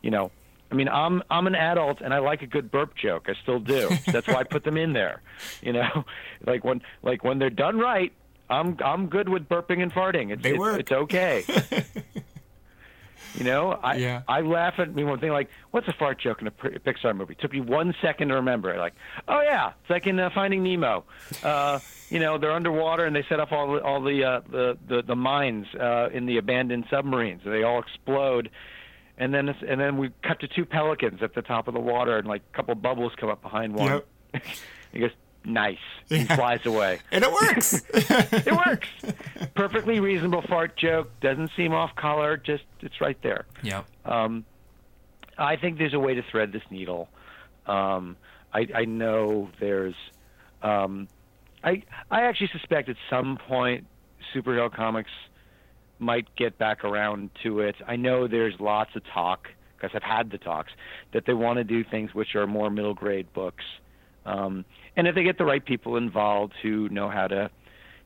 [0.02, 0.30] you know,
[0.70, 3.26] I mean, I'm I'm an adult and I like a good burp joke.
[3.28, 3.88] I still do.
[4.06, 5.22] That's why I put them in there.
[5.62, 6.04] You know,
[6.46, 8.12] like when like when they're done right,
[8.50, 10.30] I'm I'm good with burping and farting.
[10.32, 10.80] It's They it's, work.
[10.80, 11.44] it's okay.
[13.34, 14.22] you know, I Yeah.
[14.28, 17.34] I laugh at me one thing like, what's a fart joke in a Pixar movie?
[17.34, 18.76] took me one second to remember.
[18.78, 18.94] Like,
[19.26, 21.04] oh yeah, it's like in uh, Finding Nemo.
[21.42, 21.78] Uh,
[22.10, 25.02] you know, they're underwater and they set off all the all the uh, the, the
[25.02, 27.42] the mines uh, in the abandoned submarines.
[27.44, 28.50] They all explode
[29.18, 31.80] and then it's, and then we cut to two pelicans at the top of the
[31.80, 34.02] water, and like a couple bubbles come up behind one.
[34.92, 35.10] he goes,
[35.44, 35.78] "Nice."
[36.08, 37.00] He flies away.
[37.12, 37.82] And it works.
[37.92, 38.88] It works.
[39.54, 41.10] Perfectly reasonable fart joke.
[41.20, 42.36] Doesn't seem off color.
[42.36, 43.46] Just it's right there.
[43.62, 43.82] Yeah.
[44.04, 44.44] Um,
[45.36, 47.08] I think there's a way to thread this needle.
[47.66, 48.16] Um,
[48.52, 49.94] I, I know there's.
[50.62, 51.08] Um,
[51.62, 53.86] I I actually suspect at some point
[54.34, 55.10] superhero comics
[55.98, 57.76] might get back around to it.
[57.86, 60.72] I know there's lots of talk because I've had the talks
[61.12, 63.64] that they want to do things which are more middle grade books.
[64.26, 64.64] Um,
[64.96, 67.50] and if they get the right people involved who know how to,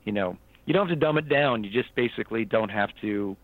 [0.05, 1.65] you know, you don't have to dumb it down.
[1.65, 3.37] You just basically don't have to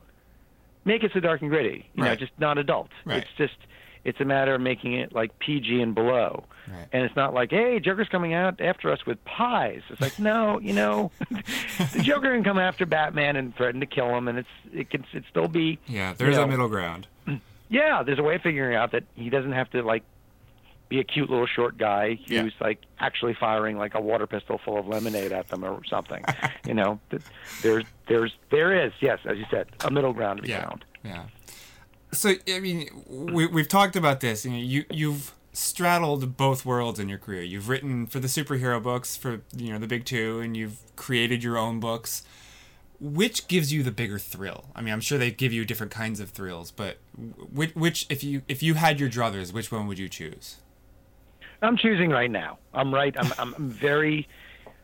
[0.84, 1.88] make it so dark and gritty.
[1.94, 2.90] You know, just not adult.
[3.04, 3.18] Right.
[3.18, 3.56] It's just
[4.08, 6.44] it's a matter of making it like PG and below.
[6.66, 6.86] Right.
[6.92, 9.80] And it's not like, hey, Joker's coming out after us with pies.
[9.90, 14.08] It's like, no, you know, the Joker can come after Batman and threaten to kill
[14.16, 17.06] him, and it's it can it still be Yeah, there's you a middle ground.
[17.70, 20.02] yeah, there's a way of figuring out that he doesn't have to like
[20.90, 22.42] be a cute little short guy Yeah.
[22.42, 26.24] who's like actually firing like a water pistol full of lemonade at them or something.
[26.66, 27.22] you know, th-
[27.62, 30.66] there's there's there is yes, as you said, a middle ground to be Yeah.
[30.68, 30.84] found.
[31.04, 31.24] Yeah.
[32.12, 34.44] So I mean, we we've talked about this.
[34.44, 37.42] You know, you you've straddled both worlds in your career.
[37.42, 41.42] You've written for the superhero books for you know the big two, and you've created
[41.42, 42.24] your own books.
[43.00, 44.64] Which gives you the bigger thrill?
[44.74, 46.98] I mean, I'm sure they give you different kinds of thrills, but
[47.52, 50.56] which, which if you if you had your druthers, which one would you choose?
[51.62, 52.58] I'm choosing right now.
[52.74, 53.14] I'm right.
[53.18, 54.28] I'm I'm I'm very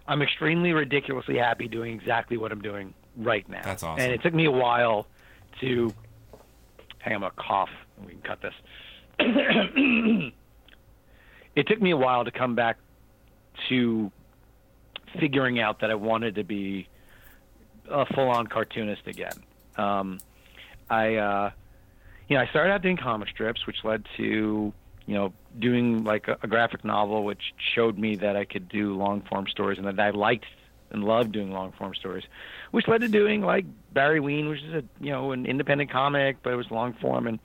[0.06, 3.62] I'm extremely ridiculously happy doing exactly what I'm doing right now.
[3.64, 4.04] That's awesome.
[4.04, 5.06] And it took me a while
[5.60, 5.92] to
[7.04, 7.68] hang on, I'm gonna cough.
[8.04, 8.54] We can cut this.
[11.54, 12.78] it took me a while to come back
[13.68, 14.10] to
[15.20, 16.88] figuring out that I wanted to be
[17.88, 19.34] a full-on cartoonist again.
[19.76, 20.18] Um,
[20.88, 21.50] I, uh,
[22.28, 24.72] you know, I started out doing comic strips, which led to,
[25.06, 28.96] you know, doing like a, a graphic novel, which showed me that I could do
[28.96, 30.46] long-form stories and that I liked
[30.94, 32.24] and loved doing long-form stories,
[32.70, 36.38] which led to doing like Barry Ween, which is a, you know, an independent comic,
[36.42, 37.38] but it was long-form, and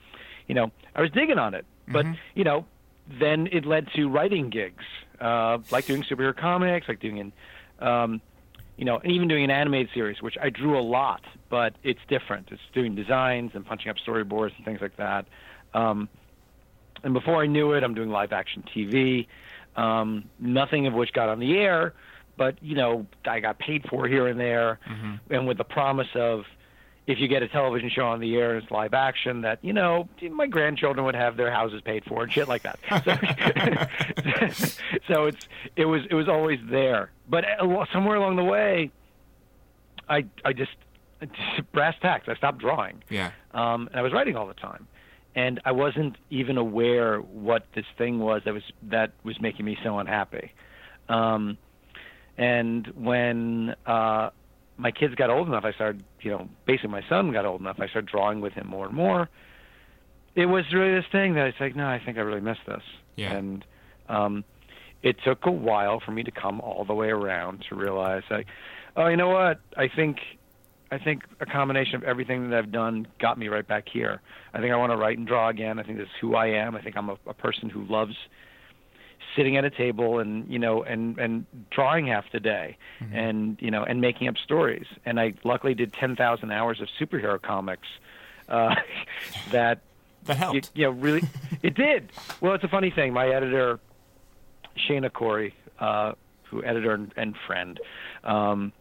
[0.46, 1.66] you know, I was digging on it.
[1.88, 2.64] But you know,
[3.18, 4.84] then it led to writing gigs,
[5.20, 7.32] uh, like doing superhero comics, like doing an,
[7.80, 8.20] um,
[8.76, 12.00] you know, and even doing an animated series, which I drew a lot, but it's
[12.08, 12.48] different.
[12.52, 15.26] It's doing designs and punching up storyboards and things like that.
[15.74, 16.08] Um,
[17.02, 19.26] and before I knew it, I'm doing live action TV,
[19.76, 21.94] um, nothing of which got on the air,
[22.40, 24.78] but you know, I got paid for here and there,
[25.28, 26.44] and with the promise of
[27.06, 29.74] if you get a television show on the air and it's live action, that you
[29.74, 32.78] know my grandchildren would have their houses paid for and shit like that.
[34.56, 34.66] So,
[35.08, 38.90] so it's it was it was always there, but uh, somewhere along the way,
[40.08, 40.72] I I just,
[41.20, 42.26] just brass tacks.
[42.26, 43.32] I stopped drawing Yeah.
[43.52, 44.86] um, and I was writing all the time,
[45.34, 49.76] and I wasn't even aware what this thing was that was that was making me
[49.84, 50.52] so unhappy.
[51.10, 51.58] Um,
[52.40, 54.30] and when uh,
[54.78, 57.76] my kids got old enough, I started, you know, basically my son got old enough,
[57.78, 59.28] I started drawing with him more and more.
[60.34, 62.56] It was really this thing that I was like, no, I think I really miss
[62.66, 62.82] this.
[63.16, 63.34] Yeah.
[63.34, 63.64] And
[64.08, 64.44] um,
[65.02, 68.46] it took a while for me to come all the way around to realize, like,
[68.96, 69.60] oh, you know what?
[69.76, 70.16] I think
[70.90, 74.22] I think a combination of everything that I've done got me right back here.
[74.54, 75.78] I think I want to write and draw again.
[75.78, 76.74] I think this is who I am.
[76.74, 78.16] I think I'm a, a person who loves
[79.36, 82.76] sitting at a table and you know and and drawing half the day
[83.12, 84.86] and you know and making up stories.
[85.04, 87.88] And I luckily did 10,000 hours of superhero comics
[88.48, 88.74] uh,
[89.52, 89.80] that
[90.24, 90.54] That helped.
[90.54, 91.22] you, you know, really,
[91.62, 92.10] it did.
[92.40, 93.12] Well, it's a funny thing.
[93.12, 93.78] My editor,
[94.88, 96.12] Shana Corey, uh,
[96.44, 97.78] who editor and, and friend,
[98.24, 98.72] um,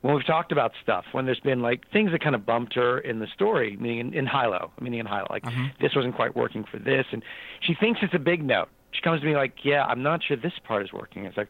[0.00, 2.98] when we've talked about stuff, when there's been like things that kind of bumped her
[2.98, 5.44] in the story, meaning in, in Hilo, meaning in Hilo, like
[5.80, 7.22] this wasn't quite working for this, and
[7.60, 8.68] she thinks it's a big note.
[8.94, 11.48] She comes to me like, "Yeah, I'm not sure this part is working." It's like,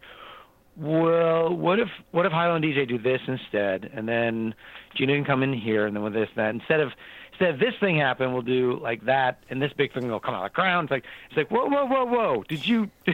[0.77, 4.55] well, what if what if Hilo and DJ do this instead, and then
[4.97, 6.93] Gina can come in here, and then with this and that instead of
[7.33, 10.35] instead of this thing happen, we'll do like that, and this big thing will come
[10.35, 10.87] out of the ground.
[10.87, 12.45] It's like it's like whoa, whoa, whoa, whoa!
[12.49, 12.91] Did you?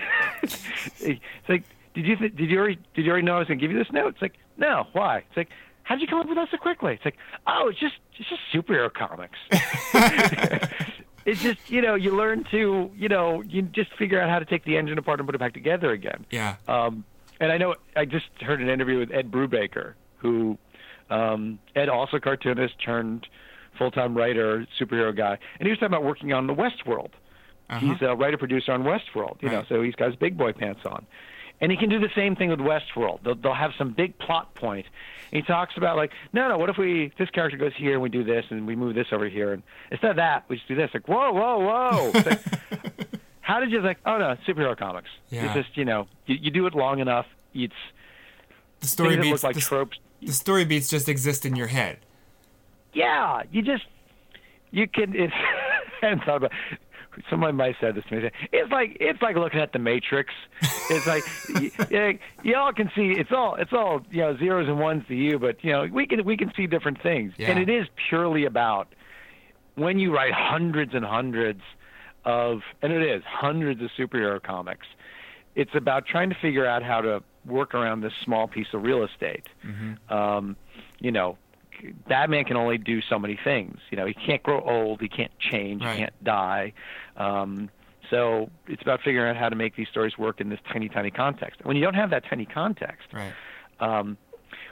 [0.43, 1.64] it's like
[1.95, 3.78] did you th- did you already did you already know I was gonna give you
[3.78, 4.14] this note?
[4.14, 5.18] It's like no, why?
[5.18, 5.49] It's like
[5.83, 6.95] how did you come up with that so quickly?
[6.95, 7.16] It's like
[7.47, 9.39] oh, it's just it's just superhero comics.
[11.25, 14.45] it's just you know you learn to you know you just figure out how to
[14.45, 16.27] take the engine apart and put it back together again.
[16.31, 16.57] Yeah.
[16.68, 17.05] Um,
[17.41, 20.59] and I know I just heard an interview with Ed Brubaker, who
[21.09, 23.27] um, Ed also cartoonist turned
[23.79, 27.11] full-time writer, superhero guy, and he was talking about working on the Westworld.
[27.79, 30.81] He's a writer producer on Westworld, you know, so he's got his big boy pants
[30.85, 31.07] on.
[31.61, 33.23] And he can do the same thing with Westworld.
[33.23, 34.87] They'll, they'll have some big plot point.
[35.31, 38.03] And he talks about like, no, no, what if we this character goes here and
[38.03, 40.69] we do this and we move this over here and instead of that we just
[40.69, 40.91] do this.
[40.95, 42.11] Like, whoa, whoa, whoa.
[42.15, 42.41] Like,
[43.41, 43.99] how did you like?
[44.07, 45.09] Oh no, superhero comics.
[45.29, 45.45] Yeah.
[45.47, 47.27] It's just you know you, you do it long enough.
[47.55, 47.75] It's
[48.81, 49.99] The story beats like the, tropes.
[50.23, 51.99] the story beats just exist in your head.
[52.93, 53.85] Yeah, you just
[54.71, 55.15] you can.
[55.15, 55.33] It's
[56.03, 56.53] I hadn't thought about.
[57.29, 58.31] Somebody might have said this to me.
[58.53, 60.33] It's like it's like looking at the Matrix.
[60.91, 64.79] It's like y- y- y'all can see it's all it's all you know zeros and
[64.79, 67.51] ones to you, but you know we can we can see different things, Yeah.
[67.51, 68.89] and it is purely about
[69.75, 71.63] when you write hundreds and hundreds
[72.25, 74.87] of and it is hundreds of superhero comics.
[75.57, 79.03] It's about trying to figure out how to work around this small piece of real
[79.03, 79.49] estate.
[80.09, 80.57] Um,
[81.01, 81.39] you know,
[82.09, 83.78] Batman can only do so many things.
[83.91, 85.95] You know, he can't grow old, he can't change, Right.
[85.95, 86.72] he can't die.
[87.16, 87.70] Um,
[88.11, 91.11] so it's about figuring out how to make these stories work in this tiny, tiny
[91.11, 91.61] context.
[91.64, 93.33] When you don't have that tiny context, Right.
[93.78, 94.16] um,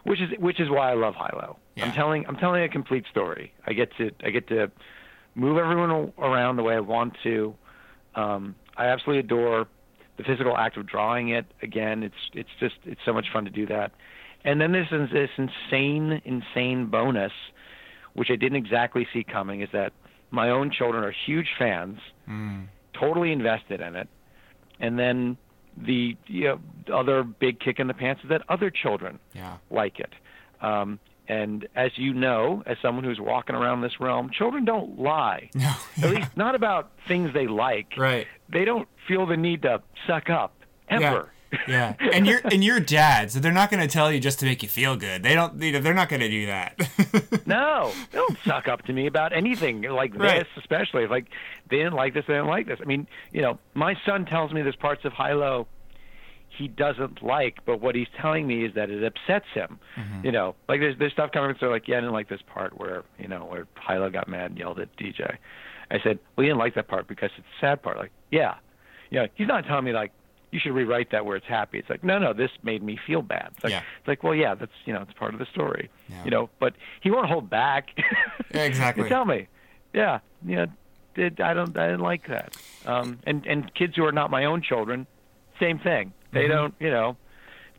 [0.05, 1.59] which is which is why I love Hilo.
[1.77, 1.87] Yeah.
[1.87, 3.53] I'm telling I'm telling a complete story.
[3.67, 4.71] I get to I get to
[5.35, 7.55] move everyone around the way I want to.
[8.15, 9.67] Um, I absolutely adore
[10.17, 11.47] the physical act of drawing it.
[11.63, 13.93] Again, it's it's just it's so much fun to do that.
[14.49, 17.33] And then there's this, this insane insane bonus,
[18.15, 19.93] which I didn't exactly see coming, is that
[20.31, 21.99] my own children are huge fans,
[22.99, 24.09] totally invested in it,
[24.81, 25.37] and then
[25.77, 26.61] the you know,
[26.93, 29.59] other big kick in the pants is that other children Yeah.
[29.71, 30.13] like it.
[30.61, 35.51] Um, and as you know, as someone who's walking around this realm, children don't lie.
[35.55, 35.73] No.
[36.03, 37.89] At least not about things they like.
[37.99, 38.27] Right.
[38.49, 40.55] They don't feel the need to suck up
[40.89, 41.03] ever.
[41.03, 41.23] Yeah.
[41.67, 44.45] Yeah, and you're and you're dad, so they're not going to tell you just to
[44.47, 45.23] make you feel good.
[45.23, 45.61] They don't.
[45.63, 46.77] You know, they're not going to do that.
[47.47, 50.41] No, they don't suck up to me about anything like Right.
[50.41, 51.29] this, especially if like
[51.71, 52.79] they didn't like this, they didn't like this.
[52.83, 55.67] I mean, you know, my son tells me there's parts of Hilo
[56.51, 59.79] he doesn't like, but what he's telling me is that it upsets him.
[59.97, 60.27] Mm-hmm.
[60.27, 61.55] You know, like there's there's stuff coming.
[61.61, 64.51] So like, yeah, I didn't like this part where you know where Hilo got mad
[64.51, 65.37] and yelled at DJ.
[65.91, 67.97] I said, well, you didn't like that part because it's a sad part.
[67.97, 68.57] Like, yeah,
[69.11, 70.13] you know, he's not telling me like
[70.51, 71.79] you should rewrite that where it's happy.
[71.79, 73.51] It's like, no, no, this made me feel bad.
[73.55, 73.83] It's like, Yeah.
[73.99, 75.91] it's like, well, yeah, that's you know, it's part of the story.
[76.09, 76.25] Yeah.
[76.25, 77.89] You know, but he won't hold back.
[78.55, 79.09] Yeah, exactly.
[79.11, 79.47] Tell me,
[79.93, 80.67] yeah, yeah,
[81.15, 82.57] did I don't I didn't like that.
[82.87, 85.07] Um, and and kids who are not my own children,
[85.61, 86.13] same thing.
[86.33, 86.51] They Mm-hmm.
[86.53, 87.17] don't, you know,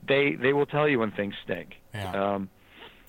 [0.07, 1.77] they they will tell you when things stink.
[1.93, 2.11] Yeah.
[2.35, 2.49] Um,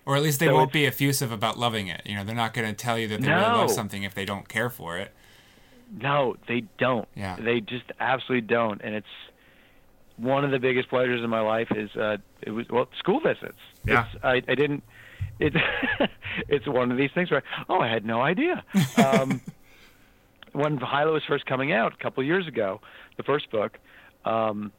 [0.07, 2.01] or at least they So won't be effusive about loving it.
[2.07, 4.25] You know, they're not going to tell you that they really love something if they
[4.25, 5.13] don't care for it.
[5.93, 7.07] No, they don't.
[7.15, 7.37] Yeah.
[7.39, 8.81] They just absolutely don't.
[8.83, 9.07] And it's
[10.21, 13.59] one of the biggest pleasures in my life is uh it was well school visits.
[13.85, 14.07] Yeah.
[14.13, 14.83] It's, I, I didn't
[15.39, 15.57] it's
[16.49, 18.65] it's one of these things where oh I had no idea.
[18.97, 19.41] Um
[20.53, 22.81] when Hilo was first coming out a couple of years ago,
[23.17, 23.79] the first book,
[24.25, 24.73] um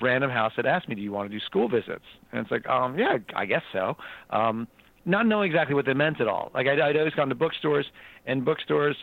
[0.00, 2.66] Random House had asked me, "Do you want to do school visits?" And it's like,
[2.66, 3.96] um, yeah, I guess so.
[4.30, 4.66] Um,
[5.04, 6.50] not knowing exactly what they meant at all.
[6.54, 7.86] Like I'd, I'd always gone to bookstores,
[8.26, 8.96] and bookstores,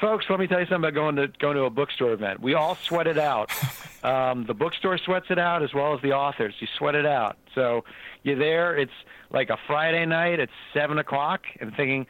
[0.00, 0.26] folks.
[0.28, 2.40] Let me tell you something about going to going to a bookstore event.
[2.40, 3.50] We all sweat it out.
[4.02, 6.54] Um, the bookstore sweats it out as well as the authors.
[6.58, 7.36] You sweat it out.
[7.54, 7.84] So
[8.24, 8.76] you're there.
[8.76, 8.90] It's
[9.30, 12.08] like a Friday night at seven o'clock, and thinking,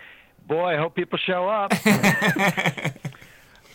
[0.49, 1.73] boy, I hope people show up.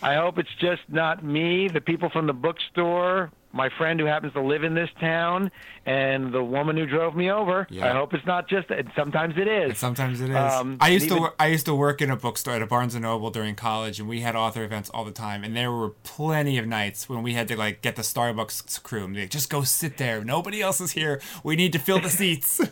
[0.02, 4.32] I hope it's just not me, the people from the bookstore, my friend who happens
[4.34, 5.52] to live in this town,
[5.86, 7.68] and the woman who drove me over.
[7.70, 7.90] Yeah.
[7.90, 8.70] I hope it's not just.
[8.70, 9.78] And sometimes it is.
[9.78, 10.36] Sometimes it is.
[10.36, 12.96] Um, I used even- to I used to work in a bookstore at a Barnes
[12.96, 15.44] and Noble during college, and we had author events all the time.
[15.44, 19.04] And there were plenty of nights when we had to like get the Starbucks crew
[19.06, 20.24] and like, just go sit there.
[20.24, 21.20] Nobody else is here.
[21.44, 22.62] We need to fill the seats.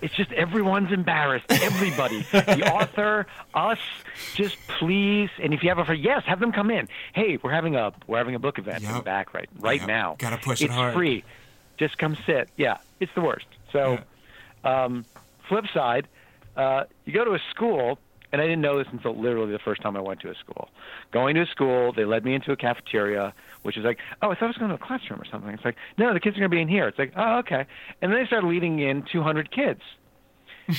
[0.00, 1.46] It's just everyone's embarrassed.
[1.48, 3.78] Everybody, the author, us.
[4.34, 6.88] Just please, and if you have a friend, yes, have them come in.
[7.14, 9.04] Hey, we're having a we're having a book event in the Yep.
[9.04, 9.88] back right right Yep.
[9.88, 10.16] now.
[10.18, 10.94] Gotta push it it's hard.
[10.94, 11.24] free.
[11.78, 12.48] Just come sit.
[12.56, 13.46] Yeah, it's the worst.
[13.72, 13.98] So,
[14.64, 15.04] um,
[15.48, 16.06] flip side,
[16.56, 17.98] uh, you go to a school,
[18.32, 20.68] and I didn't know this until literally the first time I went to a school.
[21.10, 23.32] Going to a school, they led me into a cafeteria,
[23.62, 25.50] which is like, oh, I thought I was going to a classroom or something.
[25.52, 26.88] It's like, no, the kids are going to be in here.
[26.88, 27.66] It's like, oh, okay.
[28.00, 29.80] And then they started leading in 200 kids,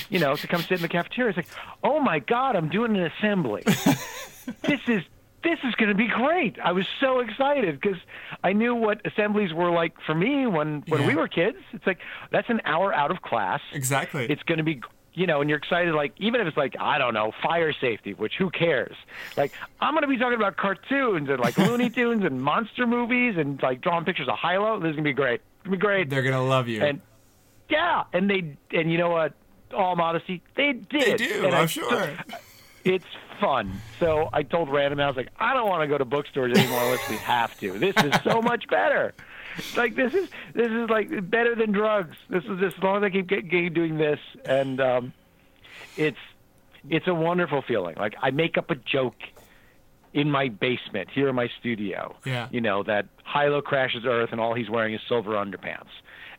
[0.08, 1.30] you know, to come sit in the cafeteria.
[1.30, 1.48] It's like,
[1.82, 3.62] oh my God, I'm doing an assembly.
[4.62, 5.02] this is
[5.44, 6.58] this is going to be great.
[6.58, 7.98] I was so excited because
[8.42, 11.06] I knew what assemblies were like for me when when Yeah.
[11.06, 11.58] we were kids.
[11.72, 11.98] It's like
[12.32, 13.60] that's an hour out of class.
[13.72, 14.26] Exactly.
[14.28, 14.80] It's going to be
[15.16, 18.14] you know, and you're excited like even if it's like I don't know fire safety,
[18.14, 18.96] which who cares?
[19.36, 23.36] Like I'm going to be talking about cartoons and like Looney Tunes and monster movies
[23.36, 24.80] and like drawing pictures of Hilo.
[24.80, 25.34] This is going to be great.
[25.60, 26.10] It's going to be great.
[26.10, 26.82] They're gonna love you.
[26.82, 27.00] and
[27.68, 29.34] yeah, and they and you know what?
[29.72, 30.90] All modesty, they did.
[30.90, 31.46] they do.
[31.46, 32.10] And I- I'm sure.
[32.84, 33.04] it's
[33.40, 33.80] fun.
[34.00, 37.08] So I told Random House like I don't want to go to bookstores anymore unless
[37.08, 37.78] we have to.
[37.78, 39.14] This is so much better.
[39.76, 42.16] Like this is this is like better than drugs.
[42.28, 45.12] This is just as long as I keep get, keep doing this, and um,
[45.96, 46.18] it's
[46.88, 47.96] it's a wonderful feeling.
[47.96, 49.16] Like I make up a joke
[50.12, 52.16] in my basement here in my studio.
[52.24, 52.48] Yeah.
[52.50, 55.90] You know that Hilo crashes Earth and all he's wearing is silver underpants,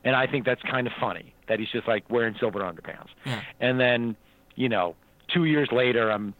[0.03, 3.09] and I think that's kind of funny that he's just like wearing silver underpants.
[3.25, 3.41] Yeah.
[3.59, 4.15] And then,
[4.55, 4.95] you know,
[5.33, 6.33] two years later, I'm,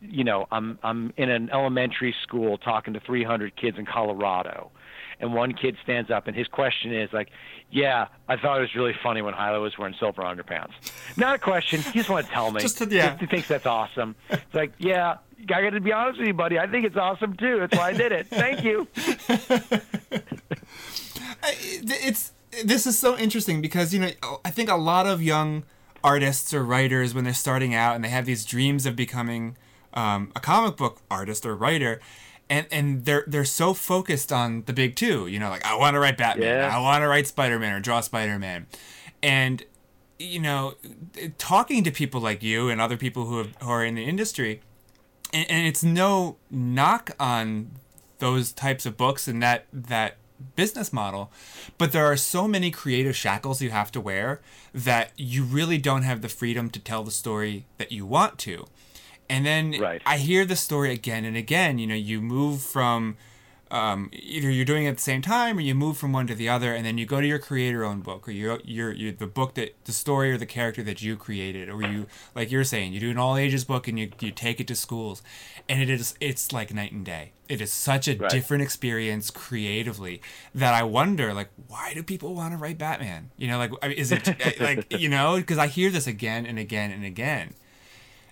[0.00, 4.70] you know, I'm I'm in an elementary school talking to 300 kids in Colorado,
[5.20, 7.28] and one kid stands up and his question is like,
[7.70, 10.72] "Yeah, I thought it was really funny when Hilo was wearing silver underpants."
[11.16, 11.82] Not a question.
[11.82, 12.60] He just want to tell me.
[12.62, 13.16] Just to- yeah.
[13.18, 14.14] He thinks that's awesome.
[14.30, 16.58] It's like, yeah, I got to be honest with you, buddy.
[16.58, 17.58] I think it's awesome too.
[17.60, 18.26] That's why I did it.
[18.28, 18.86] Thank you.
[21.42, 22.32] It's
[22.64, 24.10] this is so interesting because you know
[24.44, 25.64] I think a lot of young
[26.02, 29.56] artists or writers when they're starting out and they have these dreams of becoming
[29.94, 32.00] um, a comic book artist or writer.
[32.48, 35.94] And, and they're they're so focused on the big two, you know, like I want
[35.94, 36.76] to write Batman, Yeah.
[36.76, 38.66] I want to write Spider Man or draw Spider Man,
[39.22, 39.62] and
[40.18, 40.74] you know,
[41.38, 44.60] talking to people like you and other people who, have, who are in the industry,
[45.32, 47.70] and, and it's no knock on
[48.18, 50.16] those types of books and that that
[50.56, 51.30] business model
[51.78, 54.40] but there are so many creative shackles you have to wear
[54.74, 58.66] that you really don't have the freedom to tell the story that you want to
[59.30, 60.02] and then Right.
[60.04, 63.16] i hear the story again and again you know you move from
[63.72, 66.34] um, either you're doing it at the same time or you move from one to
[66.34, 69.12] the other and then you go to your creator owned book or you're, you're, you're
[69.12, 72.64] the book that the story or the character that you created or you like you're
[72.64, 75.22] saying you do an all ages book and you, you take it to schools
[75.68, 78.28] and it is it's like night and day it is such a Right.
[78.28, 80.20] different experience creatively
[80.52, 84.10] that i wonder like why do people want to write batman you know like is
[84.10, 87.54] it like you know because i hear this again and again and again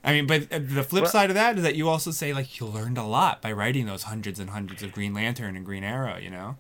[0.04, 2.32] I mean, but uh, the flip Well- side of that is that you also say
[2.32, 5.64] like you learned a lot by writing those hundreds and hundreds of Green Lantern and
[5.64, 6.16] Green Arrow.
[6.16, 6.56] You know?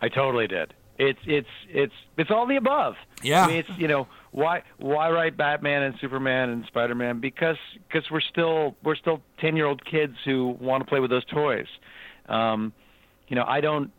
[0.00, 0.74] I totally did.
[0.98, 2.96] It's it's it's it's all the above.
[3.22, 3.44] Yeah.
[3.44, 7.56] I mean, it's you know why why write Batman and Superman and Spider Man because
[7.86, 11.24] because we're still we're still ten year old kids who want to play with those
[11.26, 11.68] toys.
[12.28, 12.72] Um,
[13.28, 13.92] you know, I don't.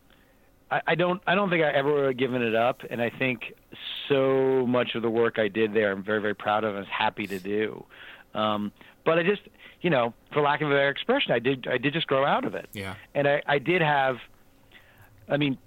[0.69, 1.21] I I don't.
[1.25, 3.53] I don't think I ever would have given it up, and I think
[4.09, 6.87] so much of the work I did there, I'm very, very proud of, and was
[6.89, 7.85] happy to do.
[8.33, 8.71] Um,
[9.05, 9.41] but I just,
[9.81, 11.67] you know, for lack of a better expression, I did.
[11.67, 12.95] I did just grow out of it Yeah.
[13.15, 14.17] and I, I did have
[15.27, 15.57] i mean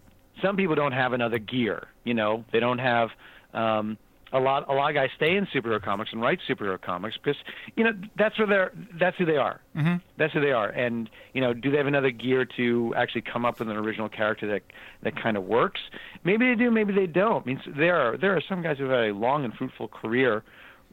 [0.43, 3.11] some people don't have another gear you know they don't have
[3.55, 3.97] um
[4.33, 7.37] a lot a lot of guys stay in superhero comics and write superhero comics because
[7.77, 9.97] you know that's where they're that's who they are mm-hmm.
[10.19, 13.45] that's who they are and you know do they have another gear to actually come
[13.45, 14.63] up with an original character that
[15.03, 15.81] that kind of works
[16.25, 18.91] maybe they do maybe they don't I mean there are there are some guys who've
[18.91, 20.43] had a long and fruitful career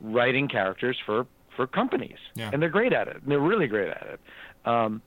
[0.01, 1.26] writing characters for
[1.60, 2.51] for companies Yeah.
[2.53, 4.20] and they're great at it and they're really great at it
[4.66, 5.01] um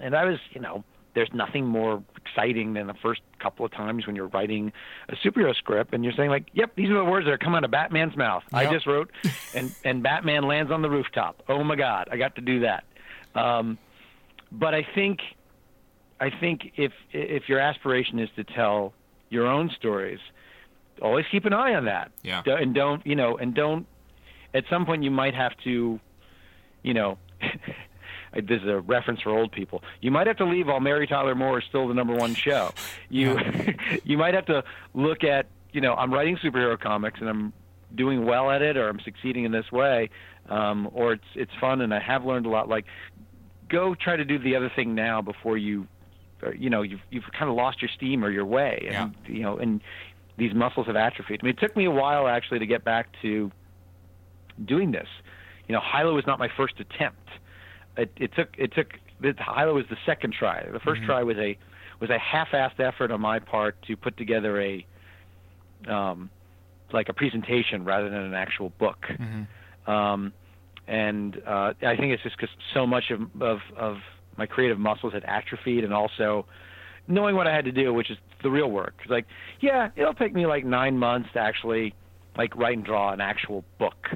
[0.00, 0.82] and I was, you know,
[1.14, 4.72] there's nothing more exciting than the first couple of times when you're writing
[5.08, 7.56] a superhero script and you're saying like, "Yep, these are the words that are coming
[7.58, 9.10] out of Batman's mouth." I just wrote,
[9.56, 11.42] and and Batman lands on the rooftop.
[11.48, 12.84] Oh my God, I got to do that.
[13.34, 13.76] Um,
[14.52, 15.18] but I think,
[16.20, 18.92] I think if if your aspiration is to tell
[19.30, 20.20] your own stories,
[21.02, 22.12] always keep an eye on that.
[22.22, 22.42] Yeah.
[22.46, 23.84] And don't, you know, and don't.
[24.54, 26.00] At some point, you might have to,
[26.82, 27.18] you know.
[28.34, 29.82] this is a reference for old people.
[30.00, 32.72] You might have to leave while Mary Tyler Moore is still the number one show.
[33.08, 33.38] You
[34.04, 37.52] you might have to look at you know I'm writing superhero comics and I'm
[37.94, 40.10] doing well at it or I'm succeeding in this way,
[40.48, 42.68] um, or it's it's fun and I have learned a lot.
[42.68, 42.84] Like
[43.68, 45.86] go try to do the other thing now before you
[46.42, 49.42] or, you know you've you've kind of lost your steam or your way and you
[49.42, 49.80] know and
[50.36, 51.40] these muscles have atrophied.
[51.42, 53.50] I mean, it took me a while actually to get back to
[54.64, 55.08] doing this.
[55.66, 57.28] You know, Hilo was not my first attempt.
[57.96, 58.88] It, it took it took
[59.20, 60.64] Hilo was the second try.
[60.70, 61.58] The 1st try was a
[62.00, 64.86] was a half-assed effort on my part to put together a
[65.88, 66.30] um,
[66.92, 69.06] like a presentation rather than an actual book.
[69.86, 70.32] Um,
[70.86, 73.96] and uh, I think it's just because so much of, of of
[74.36, 76.46] my creative muscles had atrophied, and also
[77.08, 78.94] knowing what I had to do, which is the real work.
[79.08, 79.26] like,
[79.60, 81.94] yeah, it'll take me like nine months to actually
[82.36, 84.08] like write and draw an actual book,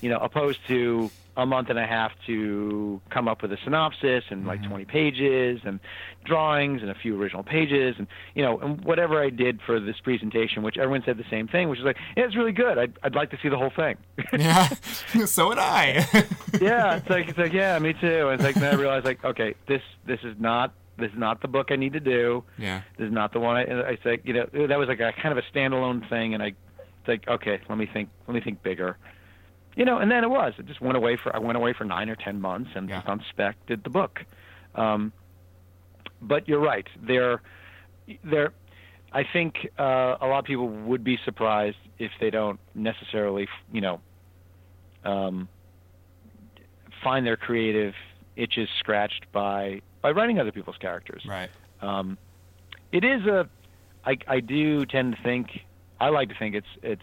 [0.00, 4.24] you know, opposed to a month and a half to come up with a synopsis
[4.28, 4.70] and like mm-hmm.
[4.70, 5.78] 20 pages and
[6.24, 10.00] drawings and a few original pages and you know and whatever I did for this
[10.00, 12.76] presentation, which everyone said the same thing, which is like, yeah, it's really good.
[12.76, 13.96] I'd I'd like to see the whole thing.
[14.38, 14.68] Yeah,
[15.26, 16.06] so would I.
[16.60, 18.28] yeah, it's like it's like yeah, me too.
[18.28, 21.40] And it's like then I realized like okay, this this is not this is not
[21.40, 22.42] the book I need to do.
[22.58, 23.56] yeah, This is not the one.
[23.56, 26.42] I, I like you know that was like a kind of a standalone thing, and
[26.42, 28.96] I it's like okay, let me think let me think bigger.
[29.78, 30.54] You know, and then it was.
[30.58, 32.96] It just went away for I went away for nine or ten months, and Yeah.
[32.98, 34.24] just on spec did the book.
[34.74, 35.12] Um,
[36.20, 36.86] but you're right.
[37.00, 37.40] There,
[38.24, 38.52] there.
[39.12, 43.80] I think uh, a lot of people would be surprised if they don't necessarily, you
[43.80, 44.00] know,
[45.04, 45.48] um,
[47.02, 47.94] find their creative
[48.36, 51.24] itches scratched by by writing other people's characters.
[51.26, 51.50] right.
[51.80, 52.18] Um,
[52.90, 53.48] it is a.
[54.04, 55.60] I, I do tend to think.
[56.00, 57.02] I like to think it's it's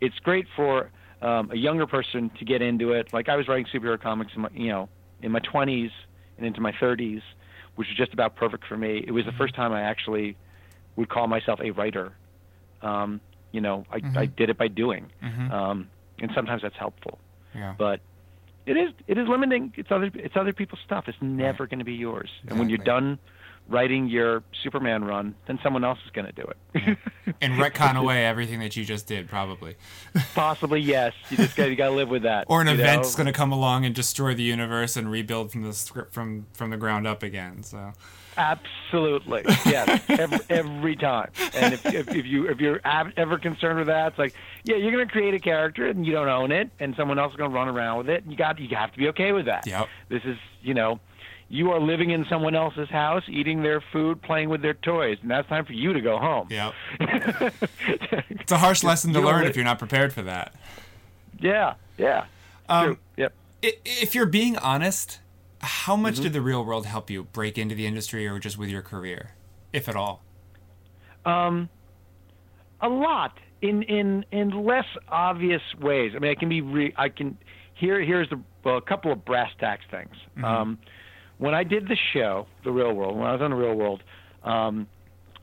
[0.00, 0.90] it's great for
[1.22, 3.12] um, a younger person to get into it.
[3.12, 4.88] Like I was writing superhero comics, in my, you know,
[5.22, 5.90] in my twenties
[6.36, 7.22] and into my thirties,
[7.76, 9.02] which is just about perfect for me.
[9.06, 10.36] It was the first time I actually
[10.96, 12.12] would call myself a writer.
[12.82, 13.20] Um,
[13.52, 15.10] you know, I, I did it by doing,
[15.52, 15.88] um,
[16.18, 17.18] and sometimes that's helpful.
[17.54, 17.74] Yeah.
[17.78, 18.00] But
[18.66, 19.72] it is it is limiting.
[19.76, 21.04] It's other it's other people's stuff.
[21.06, 22.30] It's never going to be yours.
[22.48, 23.18] And when you're done
[23.68, 26.98] writing your Superman run, then someone else is going to do it.
[27.40, 29.76] and retcon away everything that you just did, probably.
[30.34, 31.12] Possibly yes.
[31.30, 32.46] You just got you got to live with that.
[32.48, 35.72] Or an event's going to come along and destroy the universe and rebuild from the
[35.72, 37.62] script from from the ground up again.
[37.62, 37.92] So
[38.36, 41.30] Absolutely, yes, every, every time.
[41.54, 44.34] And if, if, if you if you're ab- ever concerned with that, it's like,
[44.64, 47.32] yeah, you're going to create a character and you don't own it, and someone else
[47.32, 48.24] is going to run around with it.
[48.24, 49.66] And you got you have to be okay with that.
[49.66, 49.88] Yep.
[50.08, 50.98] This is you know,
[51.48, 55.30] you are living in someone else's house, eating their food, playing with their toys, and
[55.30, 56.48] that's time for you to go home.
[56.50, 60.54] yeah, it's a harsh lesson to You learn if you're not prepared for that.
[61.40, 62.24] yeah, yeah.
[62.68, 62.98] Um, True.
[63.18, 63.32] Yep.
[63.62, 65.20] If you're being honest,
[65.60, 66.22] how much Mm-hmm.
[66.24, 69.30] did the real world help you break into the industry or just with your career,
[69.72, 70.22] if at all?
[71.24, 71.68] Um,
[72.80, 76.12] a lot in in in less obvious ways.
[76.14, 77.38] I mean, I can be re- I can
[77.74, 80.14] here here's the well, a couple of brass tacks things.
[80.42, 80.78] Um,
[81.38, 84.02] when I did the show, The Real World, when I was on The Real World,
[84.42, 84.86] um,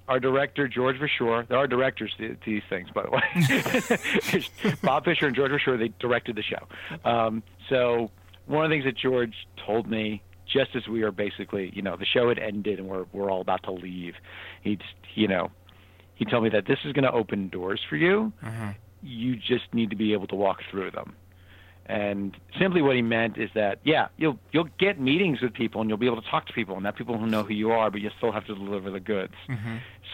[0.07, 4.75] our director George Verschoor, there are directors to, to these things, by the way.
[4.83, 7.09] Bob Fisher and George Verschoor, they directed the show.
[7.09, 8.11] Um, so
[8.45, 9.33] one of the things that George
[9.65, 10.21] told me
[10.51, 13.41] just as we were basically, you know, the show had ended and we're we're all
[13.41, 14.15] about to leave,
[14.61, 15.49] he just, you know,
[16.15, 18.33] he told me that this is going to open doors for you.
[19.01, 21.15] You just need to be able to walk through them.
[21.91, 25.89] And simply what he meant is that yeah, you'll you'll get meetings with people and
[25.89, 27.91] you'll be able to talk to people and not people who know who you are,
[27.91, 29.33] but you still have to deliver the goods.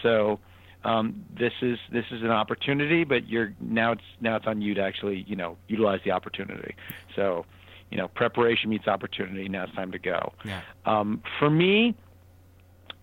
[0.02, 0.40] So
[0.84, 4.74] um, this is this is an opportunity, but you're now it's now it's on you
[4.74, 6.74] to actually you know utilize the opportunity.
[7.14, 7.46] So
[7.92, 9.48] you know preparation meets opportunity.
[9.48, 10.32] Now it's time to go.
[10.44, 10.62] Yeah.
[10.84, 11.94] Um, for me,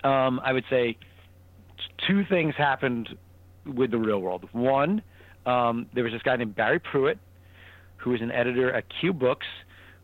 [0.03, 0.97] um, I would say
[2.05, 3.17] two things happened
[3.65, 4.49] with the real world.
[4.51, 5.01] One,
[5.45, 7.19] um, there was this guy named Barry Pruitt,
[8.06, 9.47] who was an editor at Que Books,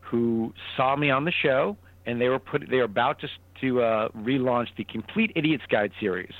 [0.00, 3.28] who saw me on the show, and they were put they were about to
[3.60, 6.34] to uh, relaunch the Complete Idiot's Guide series,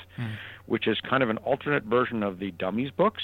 [0.66, 3.22] which is kind of an alternate version of the Dummies books.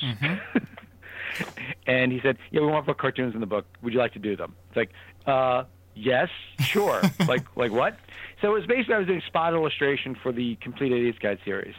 [1.86, 3.66] and he said, "Yeah, we want to put cartoons in the book.
[3.82, 4.90] Would you like to do them?" It's like,
[5.26, 5.64] uh,
[5.96, 6.28] "Yes,
[6.60, 7.98] sure." like, like what?
[8.40, 11.74] So it was basically I was doing spot illustration for the Complete Idiot's Guide series,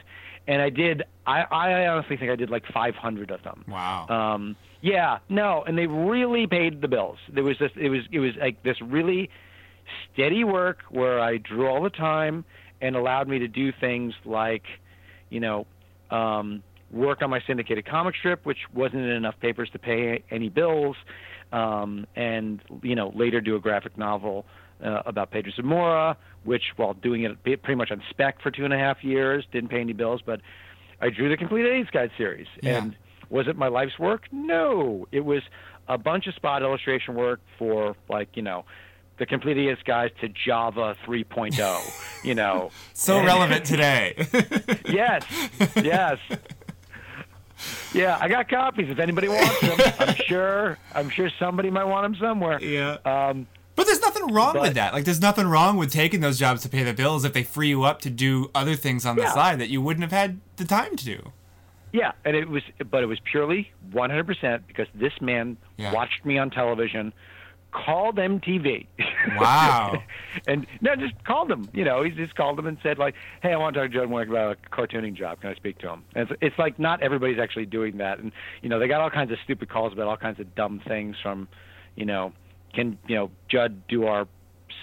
[0.46, 1.04] and I did.
[1.26, 3.64] I, I honestly think I did like 500 of them.
[3.66, 4.08] Wow.
[4.10, 7.18] Um, yeah, no, and they really paid the bills.
[7.32, 7.72] There was this.
[7.76, 9.30] It was it was like this really
[10.14, 12.46] steady work where I drew all the time
[12.82, 14.64] and allowed me to do things like,
[15.30, 15.66] you know,
[16.12, 20.50] um, work on my syndicated comic strip, which wasn't in enough papers to pay any
[20.50, 20.96] bills,
[21.52, 24.46] um, and you know later do a graphic novel
[24.84, 28.74] uh, about Pedro Zamora, which while doing it pretty much on spec for two and
[28.74, 30.40] a half years, didn't pay any bills, but
[31.02, 32.78] I drew the complete Idiot's Guide series, Yeah.
[32.84, 32.96] and
[33.30, 34.24] was it my life's work?
[34.32, 35.42] No, it was
[35.88, 38.66] a bunch of spot illustration work for like you know.
[39.18, 42.72] The complete Idiot's Guide to Java 3.0, you know.
[42.94, 44.16] so And- relevant today.
[44.88, 45.26] Yes,
[45.76, 46.18] yes.
[47.94, 48.90] Yeah, I got copies.
[48.90, 50.78] If anybody wants them, I'm sure.
[50.96, 52.62] I'm sure somebody might want them somewhere.
[52.64, 52.98] yeah.
[53.04, 54.94] Um, But there's nothing wrong But- with that.
[54.94, 57.68] Like, there's nothing wrong with taking those jobs to pay the bills if they free
[57.70, 59.34] you up to do other things on the Yeah.
[59.34, 61.32] side that you wouldn't have had the time to do.
[61.92, 65.94] Yeah, and it was, but it was purely 100% because this man Yeah.
[65.94, 67.14] watched me on television,
[67.72, 68.88] called MTV.
[69.40, 70.02] Wow.
[70.48, 71.70] and no, just called him.
[71.74, 73.98] You know, he just called him and said like, "Hey, I want to talk to
[73.98, 75.42] Judd Winick about a cartooning job.
[75.42, 78.32] Can I speak to him?" And it's, it's like not everybody's actually doing that, and
[78.62, 81.16] you know, they got all kinds of stupid calls about all kinds of dumb things
[81.22, 81.48] from,
[81.96, 82.34] you know,
[82.74, 84.28] can you know Judd do our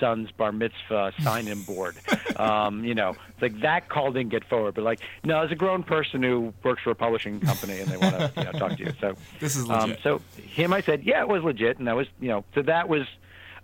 [0.01, 1.97] son's bar mitzvah sign-in board?
[2.37, 5.55] um, you know, it's like that call didn't get forward, but like, no, as a
[5.55, 8.73] grown person who works for a publishing company and they want to you know talk
[8.77, 9.15] to you, so.
[9.41, 10.01] This is Um, legit.
[10.03, 12.89] so him, I said, yeah, it was legit, and that was, you know, so that
[12.89, 13.03] was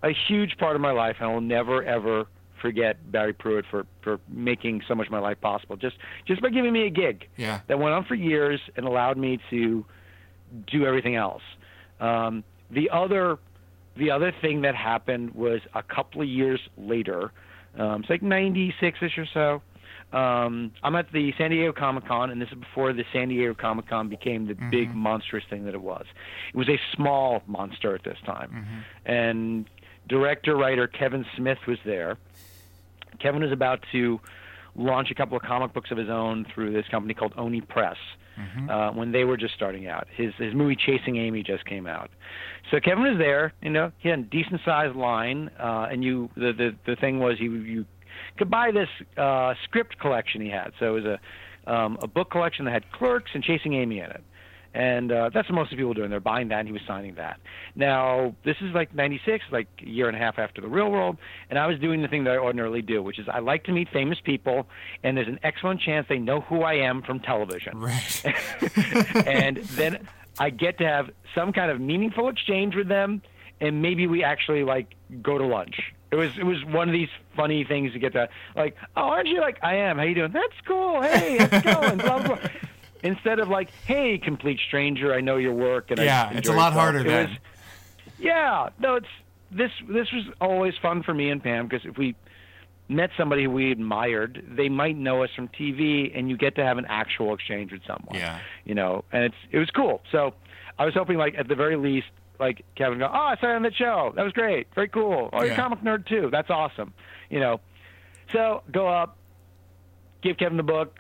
[0.03, 2.27] a huge part of my life, and I will never ever
[2.61, 5.77] forget Barry Pruitt for for making so much of my life possible.
[5.77, 5.97] Just
[6.27, 7.61] just by giving me a gig Yeah.
[7.67, 9.85] that went on for years and allowed me to
[10.67, 11.43] do everything else.
[12.01, 13.39] Um, the other
[13.97, 17.33] the other thing that happened was a couple of years later.
[17.79, 19.63] Um, it's like '96ish or so.
[20.17, 23.55] Um, I'm at the San Diego Comic Con, and this is before the San Diego
[23.55, 26.05] Comic Con became the big monstrous thing that it was.
[26.53, 29.69] It was a small monster at this time, and
[30.09, 32.19] director writer Kevin Smith was there.
[33.21, 34.21] Kevin was about to
[34.75, 37.97] launch a couple of comic books of his own through this company called Oni Press
[38.71, 40.07] uh, when they were just starting out.
[40.15, 42.11] His his movie Chasing Amy just came out,
[42.71, 43.53] so Kevin was there.
[43.63, 47.19] You know, he had a decent sized line, uh, and you the, the the thing
[47.19, 47.85] was you you
[48.39, 50.73] could buy this uh, script collection he had.
[50.79, 51.21] So it was a
[51.73, 54.25] um, a book collection that had Clerks and Chasing Amy in it.
[54.75, 56.09] And uh, that's what most of people were doing.
[56.09, 57.41] They're buying that, and he was signing that.
[57.75, 61.19] Now, this is like 96, like a year and a half after the real world,
[61.51, 63.73] and I was doing the thing that I ordinarily do, which is I like to
[63.73, 64.67] meet famous people,
[65.03, 67.79] and there's an excellent chance they know who I am from television.
[67.79, 68.25] right.
[69.27, 70.09] and then
[70.39, 73.21] I get to have some kind of meaningful exchange with them,
[73.61, 75.93] and maybe we actually like go to lunch.
[76.11, 79.29] It was it was one of these funny things to get to like, oh, aren't
[79.29, 79.99] you like I am?
[79.99, 80.33] How you doing?
[80.33, 81.01] That's cool.
[81.01, 81.99] Hey, how's it going?
[81.99, 82.37] blah blah.
[82.37, 82.49] blah.
[83.03, 86.53] Instead of like, hey, complete stranger, I know your work, and I Yeah, it's a
[86.53, 87.29] lot harder It then.
[87.31, 87.39] was-
[88.19, 89.07] yeah, no, it's
[89.51, 89.71] this.
[89.89, 92.15] This was always fun for me and Pam because if we
[92.89, 96.79] met somebody we admired, they might know us from TV, and you get to have
[96.79, 98.15] an actual exchange with someone.
[98.15, 98.39] Yeah.
[98.65, 100.03] You know, and it's it was cool.
[100.13, 100.35] So
[100.79, 102.07] I was hoping, like at the very least,
[102.39, 104.13] like Kevin go, oh, I saw you on that show.
[104.15, 104.69] That was great.
[104.75, 105.29] Very cool.
[105.33, 106.29] Oh, you're a comic nerd too.
[106.31, 106.93] That's awesome.
[107.31, 107.61] You know,
[108.31, 109.17] so go up,
[110.23, 110.99] give Kevin the book.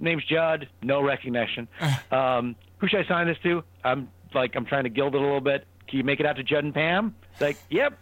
[0.00, 0.68] Name's Judd.
[0.82, 1.68] No recognition.
[2.10, 3.62] um, who should I sign this to?
[3.84, 5.66] I'm like I'm trying to gild it a little bit.
[5.88, 7.14] Can you make it out to Judd and Pam?
[7.32, 7.98] It's like, yep.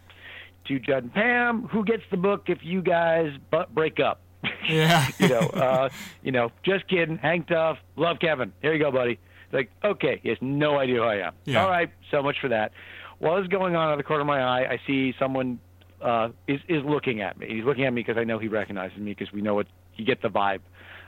[0.69, 1.63] To Judd and Pam.
[1.69, 4.21] Who gets the book if you guys but break up?
[4.69, 5.07] Yeah.
[5.21, 5.89] you know, uh,
[6.25, 7.19] you know, just kidding.
[7.19, 7.79] Hang tough.
[7.95, 8.53] Love Kevin.
[8.63, 9.13] Here you go, buddy.
[9.13, 11.35] It's like, okay, he has no idea who I am.
[11.45, 11.63] Yeah.
[11.63, 12.73] All right, so much for that.
[13.21, 15.61] What is going on out of the corner of my eye, I see someone
[16.03, 17.47] uh, is is looking at me.
[17.49, 20.05] He's looking at me because I know he recognizes me because we know what you
[20.05, 20.61] get the vibe.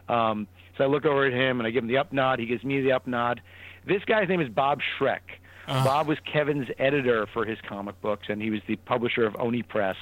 [0.08, 0.46] Um,
[0.78, 2.38] so I look over at him and I give him the up nod.
[2.38, 3.42] He gives me the up nod.
[3.86, 5.20] This guy's name is Bob Schreck.
[5.66, 9.62] Bob was Kevin's editor for his comic books, and he was the publisher of Oni
[9.62, 9.96] Press.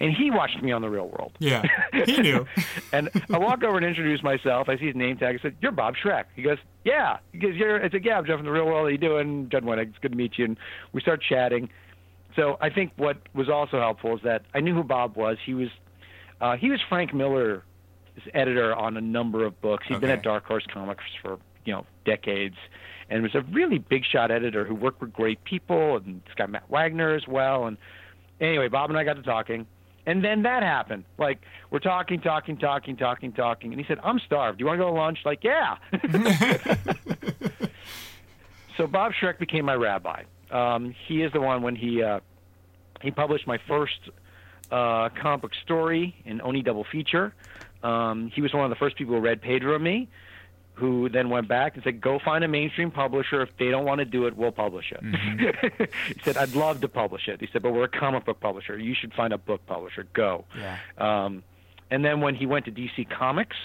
[0.00, 1.32] And he watched me on The Real World.
[1.38, 1.62] Yeah.
[2.04, 2.44] He knew.
[2.92, 4.68] and I walk over and introduce myself.
[4.68, 5.36] I see his name tag.
[5.38, 8.26] I said, "You're Bob Schreck." He goes, "Yeah." He goes, "You're." I said, "Yeah, I'm
[8.26, 8.86] Judd from the Real World.
[8.86, 9.90] How you doing, Judd Winick?
[9.90, 10.56] It's good to meet you." And
[10.92, 11.68] we start chatting.
[12.34, 15.38] So I think what was also helpful is that I knew who Bob was.
[15.46, 15.68] He was
[16.40, 17.14] uh, he was Frank
[18.32, 19.86] Editor on a number of books.
[19.88, 22.56] He'd been at Dark Horse Comics for you know decades,
[23.10, 25.96] and was a really big shot editor who worked with great people.
[25.96, 27.66] And it's got Matt Wagner as well.
[27.66, 27.76] And
[28.40, 29.66] anyway, Bob and I got to talking.
[30.06, 31.04] And then that happened.
[31.18, 31.40] Like
[31.70, 34.58] we're talking, talking, talking, talking, talking, and he said, "I'm starved.
[34.58, 35.76] Do you want to go to lunch?" Like, yeah.
[38.76, 40.24] so Bob Schreck became my rabbi.
[40.50, 42.20] Um, he is the one when he uh,
[43.00, 44.10] he published my first
[44.70, 47.34] uh, comic book story in Oni Double Feature.
[47.84, 50.08] Um, he was one of the first people who read Pedro and me,
[50.72, 53.42] who then went back and said, "Go find a mainstream publisher.
[53.42, 56.88] If they don't want to do it, we'll publish it." he said, "I'd love to
[56.88, 58.78] publish it." He said, "But we're a comic book publisher.
[58.78, 60.06] You should find a book publisher.
[60.14, 60.78] Go." Yeah.
[60.98, 61.44] Um,
[61.90, 63.56] and then when he went to DC Comics,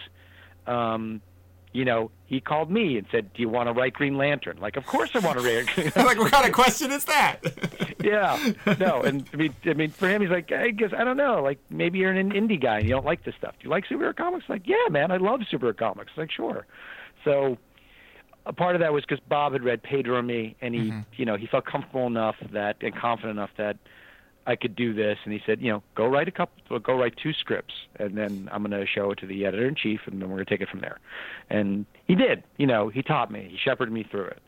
[0.67, 1.21] um,
[1.71, 4.75] you know, he called me and said, "Do you want to write Green Lantern?" Like,
[4.75, 5.95] of course I want to write.
[5.95, 7.41] like, what kind of question is that?
[8.03, 11.17] yeah, no, and I mean, I mean, for him, he's like, I guess I don't
[11.17, 13.53] know, like maybe you're an indie guy and you don't like this stuff.
[13.59, 14.45] Do you like superhero comics?
[14.49, 16.11] Like, yeah, man, I love superhero comics.
[16.17, 16.65] Like, sure.
[17.23, 17.57] So,
[18.45, 21.01] a part of that was because Bob had read Pedro and me, and he, mm-hmm.
[21.17, 23.77] you know, he felt comfortable enough that and confident enough that
[24.49, 27.15] I could do this, and he said, you know, go write a couple, go write
[27.17, 30.19] two scripts, and then I'm going to show it to the editor in chief, and
[30.19, 30.97] then we're going to take it from there.
[31.51, 32.43] And he did.
[32.57, 34.41] You know, he taught me, he shepherded me through it.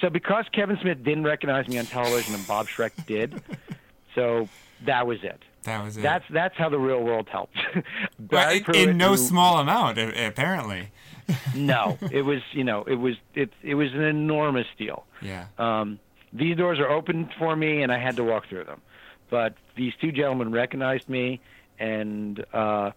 [0.00, 3.40] So because Kevin Smith didn't recognize me on television and Bob Schreck did,
[4.16, 4.48] so
[4.86, 5.40] that was it.
[5.62, 6.02] That was it.
[6.02, 7.56] That's that's how the real world helped.
[8.30, 10.90] Well, in- in no who- small amount, apparently.
[11.54, 15.04] no, it was you know it was it it was an enormous deal.
[15.22, 15.46] Yeah.
[15.58, 15.98] Um,
[16.32, 18.80] these doors are open for me, and I had to walk through them.
[19.30, 21.40] But these two gentlemen recognized me,
[21.78, 22.92] and uh,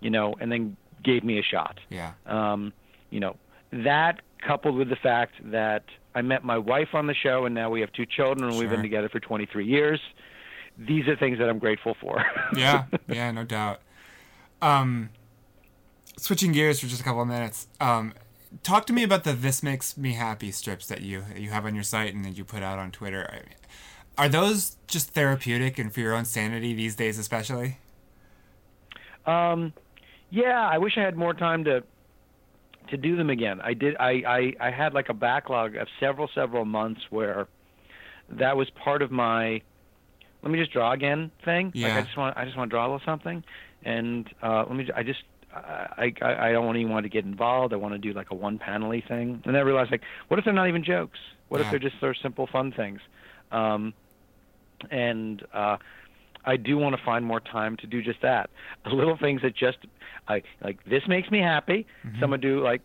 [0.00, 1.78] you know, and then gave me a shot.
[1.90, 2.12] Yeah.
[2.26, 2.72] Um,
[3.10, 3.36] you know,
[3.72, 7.70] that coupled with the fact that I met my wife on the show, and now
[7.70, 10.00] we have two children, and we've been together for 23 years.
[10.78, 12.24] These are things that I'm grateful for.
[12.56, 13.80] yeah, yeah, no doubt.
[14.60, 15.10] Um,
[16.16, 17.68] switching gears for just a couple of minutes.
[17.80, 18.14] Um,
[18.62, 21.74] talk to me about the "This Makes Me Happy" strips that you you have on
[21.74, 23.28] your site and that you put out on Twitter.
[23.30, 23.54] I mean,
[24.16, 27.78] are those just therapeutic and for your own sanity these days, especially?
[29.26, 29.72] Um,
[30.30, 31.82] yeah, I wish I had more time to
[32.88, 33.60] to do them again.
[33.62, 33.96] I did.
[33.98, 34.10] I,
[34.60, 37.48] I I had like a backlog of several several months where
[38.28, 39.62] that was part of my
[40.42, 41.66] let me just draw again thing.
[41.66, 41.96] Like Yeah.
[41.96, 43.42] I just want I just want to draw a little something,
[43.84, 44.88] and uh, let me.
[44.94, 45.20] I just.
[45.56, 47.72] I, I I don't even want to get involved.
[47.72, 50.38] I want to do like a one panely thing, and then I realized like, what
[50.40, 51.18] if they're not even jokes?
[51.48, 51.66] What Yeah.
[51.66, 53.00] if they're just sort of simple fun things?
[53.52, 53.94] Um,
[54.90, 55.76] and uh,
[56.44, 58.50] I do want to find more time to do just that.
[58.86, 59.78] Little things that just
[60.28, 60.84] I like.
[60.84, 61.86] This makes me happy.
[62.06, 62.20] Mm-hmm.
[62.20, 62.82] Someone do like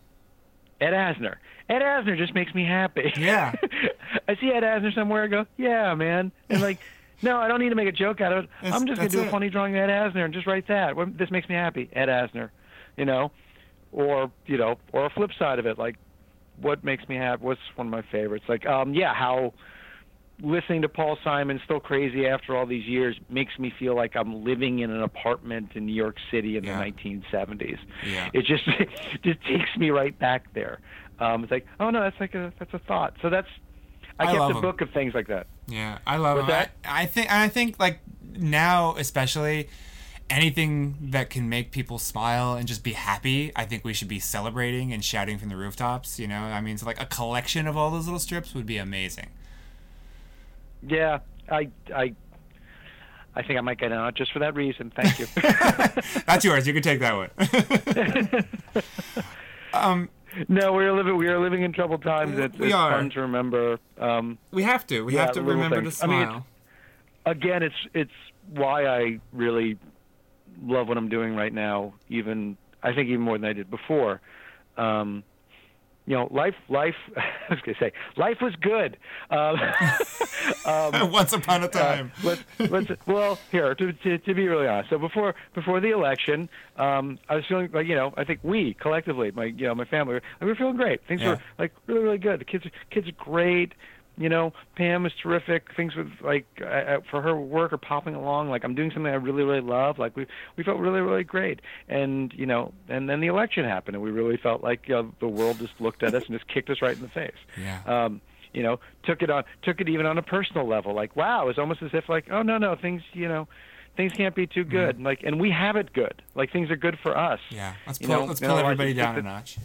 [0.82, 1.36] Ed Asner.
[1.70, 3.14] Ed Asner just makes me happy.
[3.18, 3.54] Yeah.
[4.28, 5.24] I see Ed Asner somewhere.
[5.24, 6.32] I go, yeah, man.
[6.50, 6.80] And like,
[7.22, 8.50] no, I don't need to make a joke out of it.
[8.62, 10.96] That's- I'm just gonna do a funny drawing of Ed Asner and just write that.
[11.18, 11.90] This makes me happy.
[11.94, 12.50] Ed Asner,
[12.98, 13.32] you know,
[13.92, 15.96] or you know, or a flip side of it, like
[16.62, 17.44] what makes me happy.
[17.44, 18.46] What's one of my favorites?
[18.48, 19.54] Like, um, yeah, how
[20.42, 24.44] listening to Paul Simon, still crazy after all these years, makes me feel like I'm
[24.44, 26.78] living in an apartment in New York City in Yeah.
[26.80, 27.78] the 1970s.
[28.06, 28.30] Yeah.
[28.34, 28.64] It just
[29.24, 30.80] just takes me right back there.
[31.20, 33.16] Um, it's like, oh no, that's like a that's a thought.
[33.22, 33.48] So that's
[34.20, 35.48] I, I kept a book of things like that.
[35.68, 36.72] Yeah, I love What's that?
[36.86, 38.00] I, I think I think like
[38.34, 39.70] now especially
[40.30, 44.20] anything that can make people smile and just be happy, I think we should be
[44.20, 46.42] celebrating and shouting from the rooftops, you know?
[46.42, 49.30] I mean, so like a collection of all those little strips would be amazing.
[50.82, 51.20] Yeah,
[51.50, 52.14] I I
[53.36, 54.92] I think I might get out just for that reason.
[54.96, 55.28] Thank you.
[56.26, 56.66] That's yours.
[56.68, 57.30] You can take that one.
[60.48, 62.38] no, we are living we are living in troubled times.
[62.40, 62.92] It's, We it's are.
[62.92, 63.80] fun to remember.
[63.98, 65.02] Um, we have to.
[65.06, 66.00] We Yeah, have to remember things.
[66.00, 66.46] to I mean, smile.
[67.26, 68.12] again, it's it's
[68.50, 69.78] why I really
[70.64, 71.94] love what I'm doing right now.
[72.10, 74.22] Even I think even more than I did before.
[74.78, 75.24] Um,
[76.10, 76.96] you know, life life.
[77.16, 78.98] I was gonna say life was good.
[79.30, 79.58] Um,
[80.66, 82.12] um, Once upon a uh, time.
[82.24, 84.90] let's, let's, well, here to, to to be really honest.
[84.90, 88.74] So before before the election, um, I was feeling like you know I think we
[88.74, 91.06] collectively, my you know my family, we were feeling great.
[91.08, 91.30] Things Yeah.
[91.30, 92.42] were like really really good.
[92.42, 93.74] The kids kids are great.
[94.20, 95.74] You know, Pam is terrific.
[95.76, 98.50] Things with like uh, for her work are popping along.
[98.50, 99.98] Like I'm doing something I really really love.
[99.98, 101.62] Like we we felt really really great.
[101.88, 105.14] And you know, and then the election happened, and we really felt like you know,
[105.22, 107.80] the world just looked at us and just kicked us right in the face Yeah.
[107.88, 108.20] um,
[108.52, 110.94] you know, took it on, took it even on a personal level.
[110.94, 113.48] Like, wow, it's almost as if like, oh no, no, things, you know,
[113.96, 115.00] things can't be too good.
[115.02, 116.22] Like, and we have it good.
[116.36, 117.40] Like, things are good for us.
[117.52, 117.76] yeah.
[117.86, 119.58] Let's you pull, know, let's pull everybody down a notch.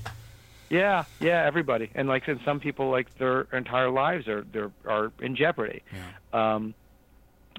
[0.71, 1.91] Yeah, yeah, everybody.
[1.95, 5.83] And like, and some people like their entire lives are they're are in jeopardy.
[5.93, 6.55] Yeah.
[6.55, 6.75] Um,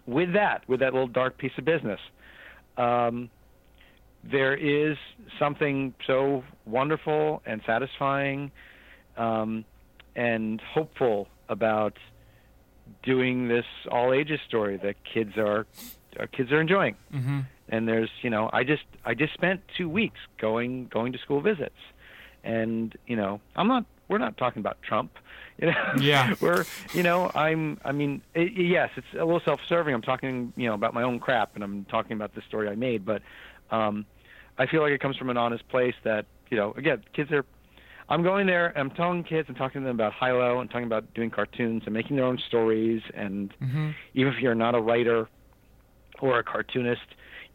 [0.06, 1.99] with that, with that little dark piece of business,
[2.78, 3.30] um,
[4.24, 4.97] there is
[5.39, 8.51] something so wonderful and satisfying
[9.18, 9.66] um,
[10.16, 11.97] and hopeful about
[13.03, 15.66] doing this all ages story that kids are
[16.20, 16.95] uh, kids are enjoying.
[17.12, 21.20] hmm And there's you know I just I just spent two weeks going going to
[21.20, 21.80] school visits,
[22.46, 25.12] and you know I'm not we're not talking about Trump.
[25.58, 26.34] You know, Yeah.
[26.41, 29.93] we're you know I'm I mean i yes it's a little self-serving.
[29.93, 32.76] I'm talking you know about my own crap and I'm talking about the story I
[32.76, 33.22] made, but
[33.72, 34.06] um,
[34.58, 37.46] I feel like it comes from an honest place that you know again kids are.
[38.10, 38.68] I'm going there.
[38.68, 41.84] and I'm telling kids and talking to them about HiLo and talking about doing cartoons
[41.86, 43.02] and making their own stories.
[43.14, 45.28] And hmm even if you're not a writer
[46.20, 47.02] or a cartoonist,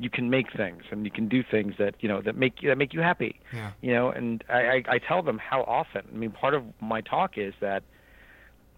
[0.01, 2.69] you can make things and you can do things that you know that make you
[2.71, 3.73] that make you happy Yeah.
[3.83, 7.01] you know and I, I i tell them how often i mean part of my
[7.03, 7.83] talk is that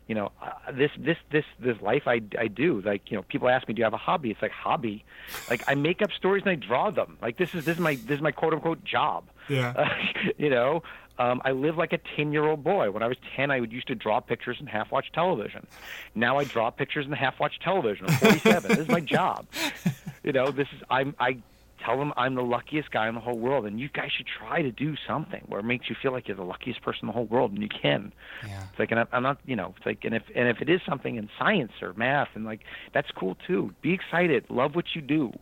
[0.08, 3.48] you know uh, this this this this life i i do like you know people
[3.48, 5.04] ask me do you have a hobby it's like hobby
[5.48, 7.94] like i make up stories and i draw them like this is this is my
[7.94, 9.72] this is my quote unquote job Yeah.
[10.38, 10.82] you know
[11.18, 12.90] um, I live like a 10 year old boy.
[12.90, 15.66] When I was 10, I would used to draw pictures and half watch television.
[16.14, 18.06] Now I draw pictures and half watch television.
[18.08, 18.68] I'm 47.
[18.70, 19.44] this is my job.
[20.22, 21.38] You know, this is, I'm, I
[21.84, 24.62] tell them I'm the luckiest guy in the whole world, and you guys should try
[24.62, 27.12] to do something where it makes you feel like you're the luckiest person in the
[27.12, 28.12] whole world, and you can.
[28.46, 28.62] Yeah.
[28.70, 30.80] It's like, and I'm- not, you know, it's like, and if and if it is
[30.88, 32.60] something in science or math, and like
[32.92, 33.74] that's cool too.
[33.82, 35.32] Be excited, love what you do.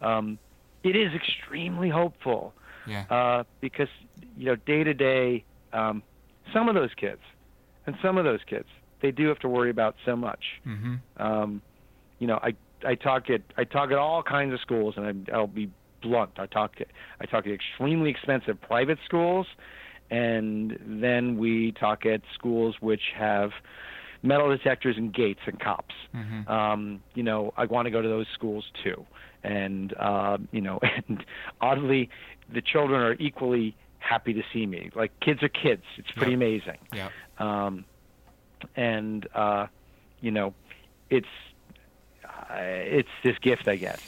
[0.00, 0.38] Um,
[0.84, 2.54] it is extremely hopeful
[2.86, 3.04] Yeah.
[3.10, 3.88] uh, because
[4.36, 6.02] you know day to day, um,
[6.52, 7.20] some of those kids,
[7.86, 8.66] and some of those kids,
[9.00, 10.60] they do have to worry about so much.
[10.66, 10.94] mm-hmm.
[11.20, 11.60] Um,
[12.20, 12.54] you know, I
[12.86, 15.70] I talk at I talk at all kinds of schools, and I, I'll be
[16.02, 16.32] blunt.
[16.38, 16.86] I talk to
[17.20, 19.46] I talk at extremely expensive private schools,
[20.10, 23.50] and then we talk at schools which have
[24.22, 25.94] metal detectors and gates and cops.
[26.14, 26.48] Mm-hmm.
[26.50, 29.04] Um, you know, I want to go to those schools too,
[29.42, 31.24] and uh, you know, and
[31.60, 32.10] oddly,
[32.52, 34.90] the children are equally happy to see me.
[34.94, 35.82] Like kids are kids.
[35.96, 36.38] It's pretty Yep.
[36.38, 37.08] amazing Yeah.
[37.38, 37.84] um,
[38.76, 39.66] and uh,
[40.20, 40.54] you know,
[41.10, 41.26] it's
[42.50, 44.00] it's this gift I get.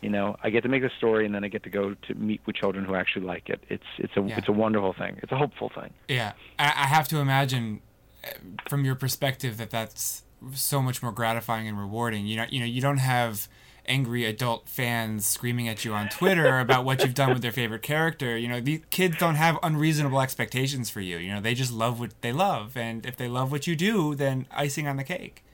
[0.00, 2.14] You know, I get to make a story, and then I get to go to
[2.14, 3.62] meet with children who actually like it.
[3.68, 4.38] It's it's a Yeah.
[4.38, 5.18] it's a wonderful thing.
[5.22, 5.90] It's a hopeful thing.
[6.08, 7.80] Yeah, I, I have to imagine,
[8.24, 8.28] uh,
[8.68, 10.24] from your perspective, that that's
[10.54, 12.26] so much more gratifying and rewarding.
[12.26, 13.46] You know, you know, you don't have
[13.86, 17.82] angry adult fans screaming at you on Twitter about what you've done with their favorite
[17.82, 18.36] character.
[18.36, 21.16] You know, these kids don't have unreasonable expectations for you.
[21.18, 24.16] You know, they just love what they love, and if they love what you do,
[24.16, 25.44] then icing on the cake.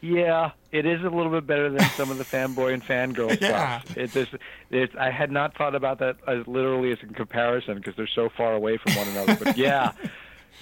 [0.00, 3.80] Yeah, it is a little bit better than some of the fanboy and fangirl Yeah.
[3.80, 3.96] stuff.
[3.96, 4.28] It, there's,
[4.70, 8.28] it's, I had not thought about that as literally as in comparison because they're so
[8.28, 9.36] far away from one another.
[9.42, 9.92] But yeah,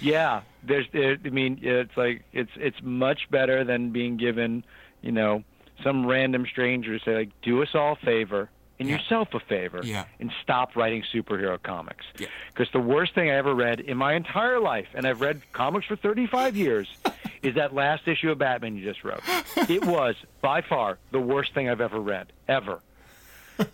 [0.01, 0.87] yeah, there's.
[0.93, 4.65] There, I mean, it's like it's it's much better than being given,
[5.03, 5.43] you know,
[5.83, 8.49] some random stranger say like, do us all a favor
[8.81, 8.97] and Yeah.
[8.97, 10.05] yourself a favor Yeah.
[10.19, 12.05] and stop writing superhero comics.
[12.19, 12.27] Yeah.
[12.49, 15.87] Because the worst thing I ever read in my entire life, and I've read comics
[15.87, 16.89] for 35 years,
[17.45, 19.21] is that last issue of Batman you just wrote.
[19.69, 22.81] It was by far the worst thing I've ever read, ever.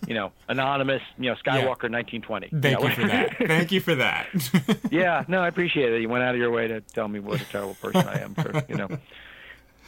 [0.05, 2.49] You know, anonymous, you know, Skywalker 1920.
[2.49, 2.87] Thank know?
[2.87, 3.37] you for that.
[3.47, 4.27] Thank you for that.
[4.91, 6.01] yeah, no, I appreciate it.
[6.01, 8.35] You went out of your way to tell me what a terrible person I am.
[8.35, 8.89] For, you know,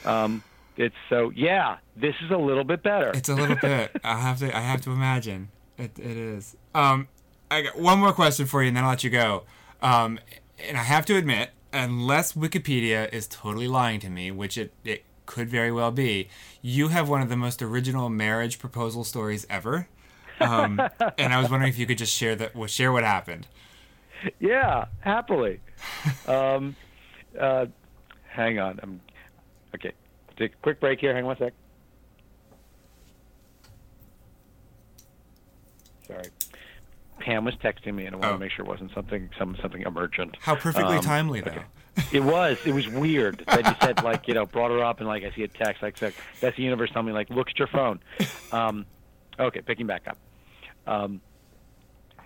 [0.06, 0.44] um,
[0.78, 1.78] it's so yeah.
[1.96, 3.12] This is a little bit better.
[3.14, 3.92] It's a little bit.
[4.04, 4.56] I have to.
[4.56, 5.50] I have to imagine.
[5.78, 6.56] It, it is.
[6.74, 7.08] Um,
[7.52, 9.44] I got one more question for you, and then I'll let you go.
[9.82, 10.20] Um,
[10.68, 15.04] and I have to admit, unless Wikipedia is totally lying to me, which it it
[15.26, 16.30] could very well be,
[16.62, 19.88] you have one of the most original marriage proposal stories ever.
[20.40, 20.80] Um,
[21.18, 22.56] and I was wondering if you could just share that.
[22.56, 23.48] Well, share what happened.
[24.40, 25.60] Yeah, happily.
[26.28, 26.76] um,
[27.40, 27.66] uh,
[28.30, 28.80] hang on.
[28.82, 29.02] I'm
[29.76, 29.92] okay.
[30.38, 31.14] Take a quick break here.
[31.14, 31.54] Hang on one sec.
[36.08, 36.26] Sorry.
[37.24, 38.34] Pam was texting me, and I want Oh.
[38.34, 40.36] to make sure it wasn't something some something emergent.
[40.42, 41.64] How perfectly Um, timely, though.
[42.12, 42.58] It was.
[42.66, 45.32] It was weird that you said like you know brought her up and like I
[45.32, 48.00] see a text like said that's the universe telling me like look at your phone.
[48.52, 48.86] Um,
[49.40, 50.18] okay, picking back up.
[50.86, 51.22] Um,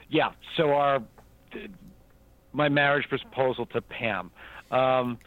[0.09, 0.31] yeah.
[0.57, 1.01] So our
[2.53, 4.31] my marriage proposal to Pam.
[4.71, 5.17] Um,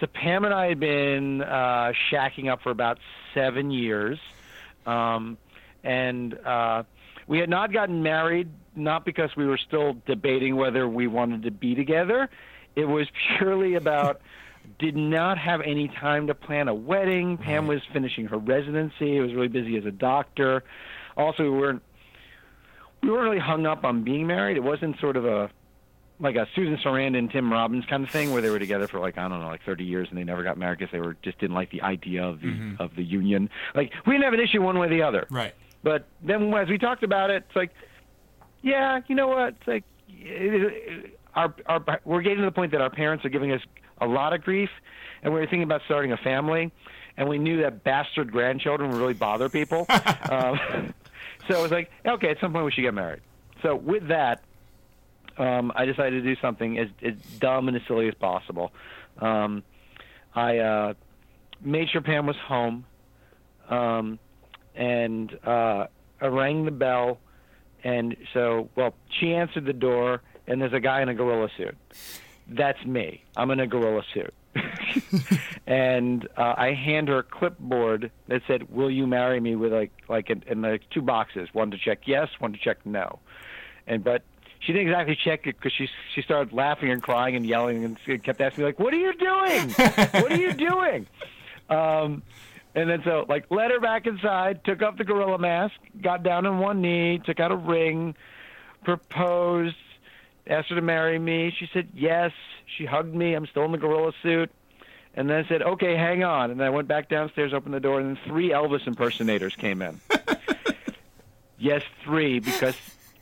[0.00, 2.98] so Pam and I had been uh, shacking up for about
[3.34, 4.18] seven years,
[4.86, 5.36] um,
[5.84, 6.84] and uh,
[7.26, 8.48] we had not gotten married.
[8.76, 12.28] Not because we were still debating whether we wanted to be together.
[12.74, 13.08] It was
[13.38, 14.20] purely about
[14.78, 17.38] did not have any time to plan a wedding.
[17.38, 19.16] Pam was finishing her residency.
[19.16, 20.64] It was really busy as a doctor.
[21.16, 21.82] Also, we weren't
[23.02, 24.56] we weren't really hung up on being married.
[24.56, 25.50] It wasn't sort of a
[26.18, 29.00] like a Susan Sarandon and Tim Robbins kind of thing where they were together for
[29.00, 31.16] like I don't know like 30 years and they never got married because they were
[31.22, 32.82] just didn't like the idea of the mm-hmm.
[32.82, 33.50] of the union.
[33.74, 35.26] Like we didn't have an issue one way or the other.
[35.30, 35.54] Right.
[35.82, 37.70] But then as we talked about it, it's like,
[38.66, 39.54] yeah, you know what?
[39.60, 43.52] It's like it, our our we're getting to the point that our parents are giving
[43.52, 43.60] us
[44.00, 44.70] a lot of grief,
[45.22, 46.72] and we were thinking about starting a family,
[47.16, 49.86] and we knew that bastard grandchildren would really bother people.
[50.30, 50.58] um,
[51.48, 53.20] so it was like, okay, at some point we should get married.
[53.62, 54.42] So with that,
[55.38, 58.72] um, I decided to do something as, as dumb and as silly as possible.
[59.20, 59.62] Um,
[60.34, 60.94] I uh,
[61.60, 62.84] made sure Pam was home,
[63.68, 64.18] um,
[64.74, 65.86] and uh,
[66.20, 67.18] I rang the bell.
[67.84, 71.76] And so, well, she answered the door, and there's a guy in a gorilla suit.
[72.48, 73.22] That's me.
[73.36, 74.34] I'm in a gorilla suit.
[75.66, 79.92] and uh, I hand her a clipboard that said, "Will you marry me?" With like
[80.08, 83.18] like in, in like two boxes, one to check yes, one to check no.
[83.86, 84.22] And but
[84.60, 87.98] she didn't exactly check it because she she started laughing and crying and yelling and
[88.22, 89.70] kept asking me like, "What are you doing?
[90.22, 91.06] what are you doing?"
[91.68, 92.22] Um,
[92.76, 96.46] and then so like led her back inside, took off the gorilla mask, got down
[96.46, 98.14] on one knee, took out a ring,
[98.84, 99.74] proposed,
[100.46, 101.52] asked her to marry me.
[101.58, 102.32] She said yes.
[102.76, 103.32] She hugged me.
[103.32, 104.50] I'm still in the gorilla suit.
[105.14, 107.80] And then I said, "Okay, hang on." And then I went back downstairs, opened the
[107.80, 109.98] door, and then three Elvis impersonators came in.
[111.58, 112.76] yes, three because.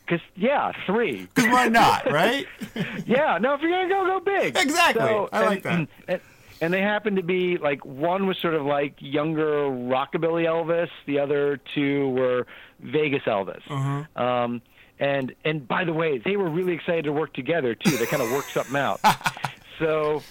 [0.05, 1.29] Because yeah, three.
[1.35, 2.47] Because why not, right?
[3.07, 4.55] Yeah, no, if you're gonna go, go big.
[4.59, 5.03] Exactly.
[5.03, 5.73] I and, like that.
[5.73, 6.21] And, and,
[6.61, 11.19] and they happened to be like one was sort of like younger rockabilly Elvis, the
[11.19, 12.47] other two were
[12.81, 13.63] Vegas Elvis.
[13.69, 14.23] Uh-huh.
[14.23, 14.63] Um,
[14.99, 17.97] and and by the way, they were really excited to work together too.
[17.97, 19.01] They kind of worked something out.
[19.79, 20.23] so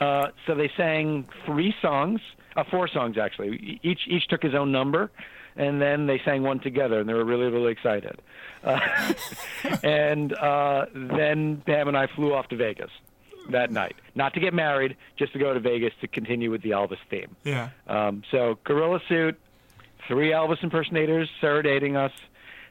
[0.00, 2.20] uh, so they sang three songs,
[2.56, 3.80] uh, four songs actually.
[3.82, 5.10] Each each took his own number,
[5.56, 8.20] and then they sang one together, and they were really really excited.
[8.64, 8.80] Uh,
[9.84, 12.90] and uh, then Pam and I flew off to Vegas
[13.48, 16.70] that night, not to get married, just to go to Vegas to continue with the
[16.70, 17.34] Elvis theme.
[17.44, 17.70] Yeah.
[17.86, 19.38] Um, so gorilla suit,
[20.06, 22.12] three Elvis impersonators serenading us,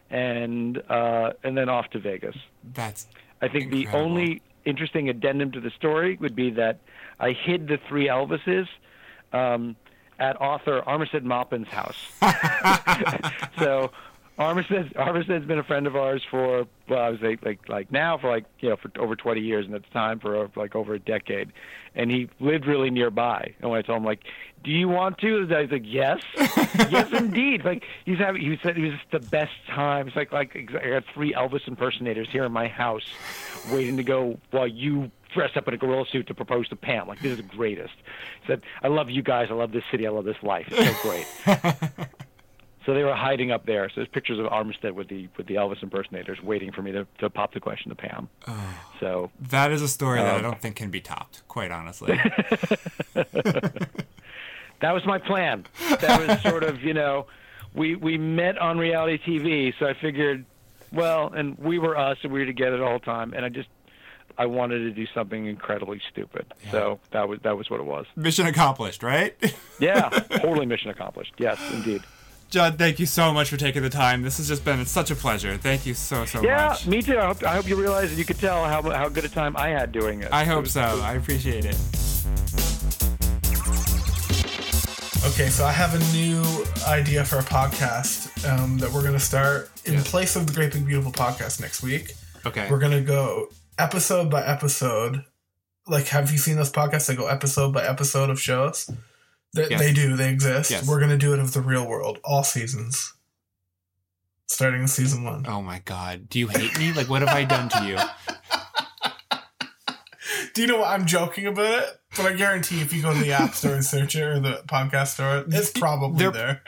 [0.10, 2.36] and uh, and then off to Vegas.
[2.74, 3.08] That's
[3.42, 6.80] I think the only interesting addendum to the story would be that
[7.20, 8.68] I hid the three Elvises
[9.34, 9.76] um,
[10.20, 12.12] at author Armistead Maupin's house.
[13.60, 13.92] so
[14.40, 18.18] Armistead Armistead's been a friend of ours for well, I was like like like now
[18.18, 20.94] for like you know for over 20 years, and at the time for like over
[20.94, 21.52] a decade,
[21.94, 23.54] and he lived really nearby.
[23.60, 24.24] And when I told him like,
[24.64, 26.22] "Do you want to?" I was like, "Yes,
[26.90, 30.08] yes, indeed." Like he's having, he said it was the best time.
[30.08, 33.06] It's like like I got three Elvis impersonators here in my house,
[33.70, 37.10] waiting to go while you dress up in a gorilla suit to propose to Pam.
[37.10, 37.94] Like this is the greatest.
[38.42, 39.50] He said, "I love you guys.
[39.52, 40.08] I love this city.
[40.08, 40.68] I love this life.
[40.72, 42.10] It's so great."
[42.86, 43.90] So they were hiding up there.
[43.90, 47.06] So there's pictures of Armistead with the with the Elvis impersonators waiting for me to,
[47.20, 48.30] to pop the question to Pam.
[49.00, 52.18] So that is a story that I Um, don't think can be topped, quite honestly.
[54.82, 55.66] that was my plan.
[56.00, 57.28] That was sort of you know,
[57.74, 59.74] we we met on reality TV.
[59.78, 60.46] So I figured,
[60.92, 63.34] well, and we were us, and we were together the whole time.
[63.34, 63.70] And I just
[64.38, 66.46] I wanted to do something incredibly stupid.
[66.72, 68.06] So that was that was what it was.
[68.16, 69.36] Mission accomplished, right?
[69.82, 71.32] Yeah, totally mission accomplished.
[71.38, 72.02] Yes, indeed.
[72.50, 74.24] John, thank you so much for taking the time.
[74.24, 75.56] This has just been such a pleasure.
[75.58, 76.86] Thank you so so Yeah, much.
[76.86, 77.20] Yeah, me too.
[77.20, 79.56] I hope, I hope you realize that you could tell how how good a time
[79.56, 80.30] I had doing it.
[80.32, 80.82] I hope so.
[80.82, 81.78] I appreciate it.
[85.26, 86.42] Okay, so I have a new
[86.88, 90.02] idea for a podcast um, that we're going to start in Yeah.
[90.06, 92.14] place of the Great Big Beautiful podcast next week.
[92.46, 92.68] Okay.
[92.72, 95.24] We're going to go episode by episode.
[95.88, 98.90] Like, have you seen those podcasts that go episode by episode of shows?
[99.54, 99.80] They, Yes.
[99.80, 100.70] they do, they exist.
[100.72, 100.88] Yes.
[100.88, 103.14] We're going to do it of the real world, all seasons,
[104.48, 105.46] starting in season one.
[105.48, 106.30] Oh my god.
[106.30, 106.94] Do you hate me?
[106.94, 107.98] Like what have I done to you?
[110.54, 110.90] Do you know what?
[110.90, 113.86] I'm joking about it, but I guarantee if you go to the App Store and
[113.86, 116.62] search it or the podcast store, it's probably there.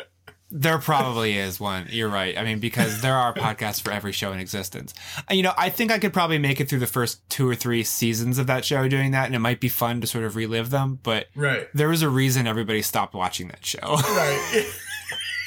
[0.54, 1.88] There probably is one.
[1.89, 2.38] You're right.
[2.38, 4.93] I mean, because there are podcasts for every show in existence.
[5.30, 7.56] And, you know, I think I could probably make it through the first two or
[7.56, 10.36] three seasons of that show doing that, and it might be fun to sort of
[10.36, 10.99] relive them.
[11.04, 11.68] But Right.
[11.74, 13.80] there was a reason everybody stopped watching that show.
[13.95, 14.66] Right.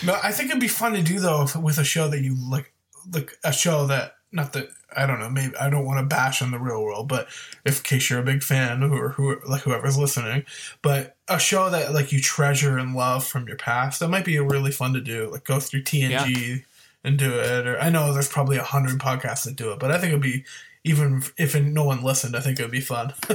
[0.03, 2.73] no, I think it'd be fun to do though with a show that you like,
[3.11, 5.29] like a show that not that I don't know.
[5.29, 7.27] Maybe I don't want to bash on the real world, but
[7.65, 10.45] if in case you're a big fan or who like whoever's listening,
[10.81, 14.37] but a show that like you treasure and love from your past, that might be
[14.39, 15.29] really fun to do.
[15.31, 16.63] Like go through TNG
[17.03, 17.67] and do it.
[17.67, 20.21] Or I know there's probably a hundred podcasts that do it, but I think it'd
[20.21, 20.43] be
[20.83, 23.13] even if no one listened, I think it would be fun.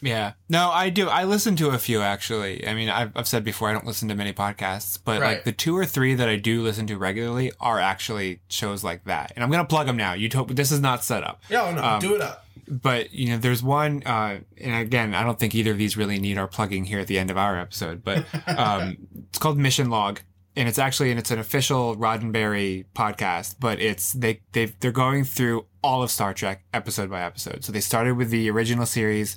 [0.00, 0.32] Yeah.
[0.48, 1.08] No, I do.
[1.08, 2.66] I listen to a few actually.
[2.66, 5.34] I mean, I've, I've said before I don't listen to many podcasts, but Right.
[5.36, 9.04] like the two or three that I do listen to regularly are actually shows like
[9.04, 9.32] that.
[9.34, 10.12] And I'm going to plug them now.
[10.14, 11.42] You told this is not set up.
[11.50, 12.44] yeah, no, Um, do it up.
[12.70, 16.18] But, you know, there's one, uh, and again, I don't think either of these really
[16.18, 18.98] need our plugging here at the end of our episode, but um,
[19.30, 20.20] it's called Mission Log.
[20.54, 25.22] And it's actually, and it's an official Roddenberry podcast, but it's, they, they they're going
[25.24, 27.64] through all of Star Trek episode by episode.
[27.64, 29.36] So they started with the original series.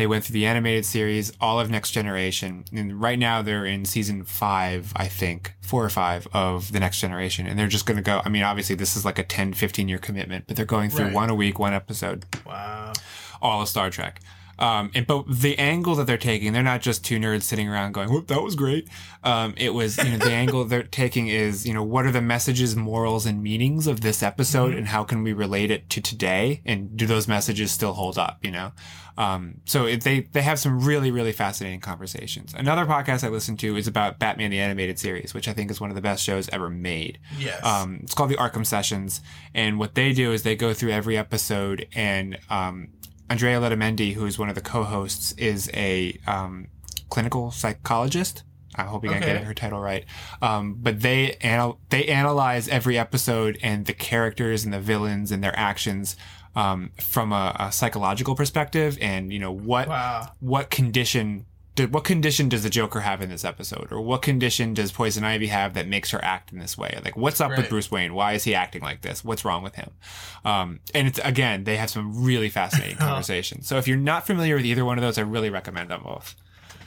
[0.00, 2.64] They went through the animated series, all of Next Generation.
[2.74, 7.00] And right now they're in season five, I think, four or five of the Next
[7.02, 7.46] Generation.
[7.46, 9.88] And they're just going to go, I mean, obviously this is like a 10, 15
[9.88, 11.12] year commitment, but they're going through Right.
[11.14, 12.94] one a week, one episode Wow.
[13.42, 14.22] all of Star Trek.
[14.60, 17.92] Um, and but the angle that they're taking, they're not just two nerds sitting around
[17.92, 18.88] going, "Whoop, that was great."
[19.24, 22.20] Um, it was, you know, the angle they're taking is, you know, what are the
[22.20, 26.60] messages, morals, and meanings of this episode, and how can we relate it to today,
[26.66, 28.38] and do those messages still hold up?
[28.42, 28.72] You know,
[29.16, 32.54] um, so it, they they have some really really fascinating conversations.
[32.54, 35.80] Another podcast I listen to is about Batman the animated series, which I think is
[35.80, 37.18] one of the best shows ever made.
[37.38, 37.64] Yes.
[37.64, 39.22] Um, it's called the Arkham Sessions,
[39.54, 42.88] and what they do is they go through every episode, and um,
[43.30, 46.66] Andrea Letamendi, who is one of the co-hosts, is a um,
[47.08, 48.42] clinical psychologist.
[48.74, 50.04] I'm hoping I get her title right.
[50.42, 55.42] Um, but they anal- they analyze every episode and the characters and the villains and
[55.42, 56.16] their actions
[56.56, 60.32] um, from a, a psychological perspective, and you know what Wow.
[60.40, 64.74] what condition did, what condition does the Joker have in this episode, or what condition
[64.74, 66.98] does Poison Ivy have that makes her act in this way?
[67.04, 68.14] Like, what's up with Bruce Wayne?
[68.14, 69.24] Why is he acting like this?
[69.24, 69.90] What's wrong with him?
[70.44, 73.66] Um, and it's again, they have some really fascinating conversations.
[73.66, 76.34] So if you're not familiar with either one of those, I really recommend them both.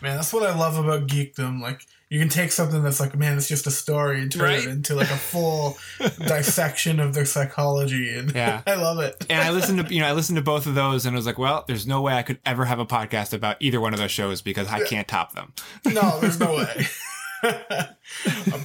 [0.02, 1.62] Man, that's what I love about geekdom.
[1.62, 4.60] Like you can take something that's like, man, it's just a story and turn Right.
[4.60, 5.80] it into like a full
[6.28, 8.62] dissection of their psychology, and Yeah.
[8.68, 9.26] I love it.
[9.32, 11.26] And I listened to you know I listened to both of those, and I was
[11.26, 14.00] like, well, there's no way I could ever have a podcast about either one of
[14.00, 15.54] those shows because I can't top them.
[15.86, 16.86] No, there's no way.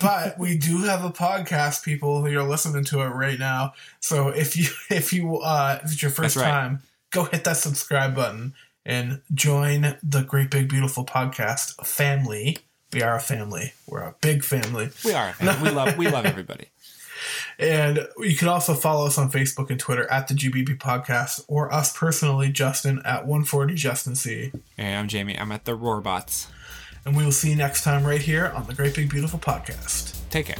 [0.01, 2.29] but we do have a podcast, people.
[2.29, 3.73] You're listening to it right now.
[4.01, 6.45] So if you if you uh if it's your first right.
[6.45, 8.53] time, go hit that subscribe button
[8.85, 12.59] and join the Great Big Beautiful Podcast family.
[12.93, 13.74] We are a family.
[13.86, 14.90] We're a big family.
[15.05, 15.31] We are.
[15.31, 15.62] a fan.
[15.62, 16.66] We love we love everybody.
[17.59, 21.73] And you can also follow us on Facebook and Twitter at the GBB Podcast or
[21.74, 24.52] us personally, Justin, at 140 Justin C.
[24.77, 25.36] Hey, I'm Jamie.
[25.36, 26.47] I'm at the Roarbots.
[27.05, 30.15] And we will see you next time right here on the Great Big Beautiful Podcast.
[30.31, 30.56] Take care.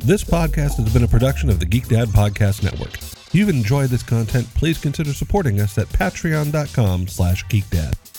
[0.00, 2.98] This podcast has been a production of the Geek Dad Podcast Network.
[3.34, 8.13] If you've enjoyed this content, please consider supporting us at patreon.com slash geekdad.